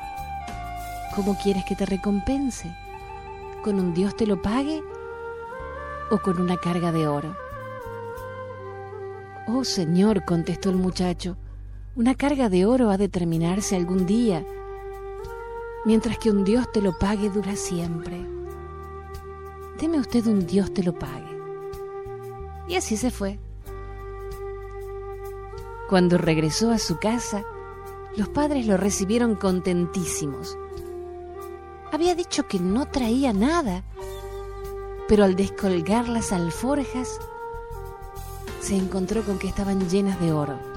¿cómo 1.15 1.39
quieres 1.39 1.65
que 1.65 1.75
te 1.75 1.87
recompense? 1.87 2.71
¿Con 3.63 3.79
un 3.79 3.95
Dios 3.95 4.15
te 4.15 4.27
lo 4.27 4.43
pague 4.43 4.83
o 6.11 6.19
con 6.19 6.39
una 6.39 6.57
carga 6.57 6.91
de 6.91 7.07
oro? 7.07 7.35
Oh 9.47 9.63
Señor, 9.63 10.23
contestó 10.23 10.69
el 10.69 10.75
muchacho, 10.75 11.35
una 11.99 12.15
carga 12.15 12.47
de 12.47 12.65
oro 12.65 12.91
ha 12.91 12.97
de 12.97 13.09
terminarse 13.09 13.75
algún 13.75 14.05
día, 14.05 14.45
mientras 15.83 16.17
que 16.17 16.31
un 16.31 16.45
Dios 16.45 16.71
te 16.71 16.81
lo 16.81 16.97
pague 16.97 17.29
dura 17.29 17.57
siempre. 17.57 18.25
Deme 19.77 19.99
usted 19.99 20.25
un 20.27 20.47
Dios 20.47 20.73
te 20.73 20.81
lo 20.81 20.93
pague. 20.93 21.27
Y 22.69 22.75
así 22.75 22.95
se 22.95 23.11
fue. 23.11 23.37
Cuando 25.89 26.17
regresó 26.17 26.71
a 26.71 26.77
su 26.77 26.99
casa, 26.99 27.43
los 28.15 28.29
padres 28.29 28.65
lo 28.65 28.77
recibieron 28.77 29.35
contentísimos. 29.35 30.57
Había 31.91 32.15
dicho 32.15 32.47
que 32.47 32.61
no 32.61 32.85
traía 32.85 33.33
nada, 33.33 33.83
pero 35.09 35.25
al 35.25 35.35
descolgar 35.35 36.07
las 36.07 36.31
alforjas, 36.31 37.19
se 38.61 38.77
encontró 38.77 39.21
con 39.23 39.37
que 39.37 39.49
estaban 39.49 39.89
llenas 39.89 40.17
de 40.21 40.31
oro. 40.31 40.68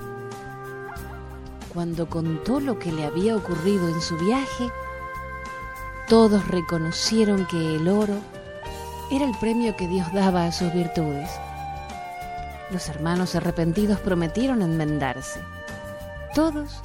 Cuando 1.73 2.07
contó 2.07 2.61
lo 2.61 2.79
que 2.79 2.93
le 2.93 3.07
había 3.07 3.35
ocurrido 3.35 3.89
en 3.89 4.03
su 4.03 4.19
viaje, 4.19 4.71
todos 6.07 6.47
reconocieron 6.49 7.47
que 7.47 7.77
el 7.77 7.89
oro 7.89 8.19
era 9.11 9.25
el 9.25 9.35
premio 9.39 9.75
que 9.75 9.89
Dios 9.89 10.07
daba 10.13 10.45
a 10.45 10.53
sus 10.53 10.71
virtudes. 10.75 11.31
Los 12.71 12.91
hermanos 12.91 13.35
arrepentidos 13.37 13.99
prometieron 14.01 14.61
enmendarse. 14.61 15.41
Todos 16.35 16.83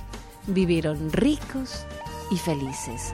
vivieron 0.48 1.12
ricos 1.12 1.86
y 2.32 2.38
felices. 2.38 3.14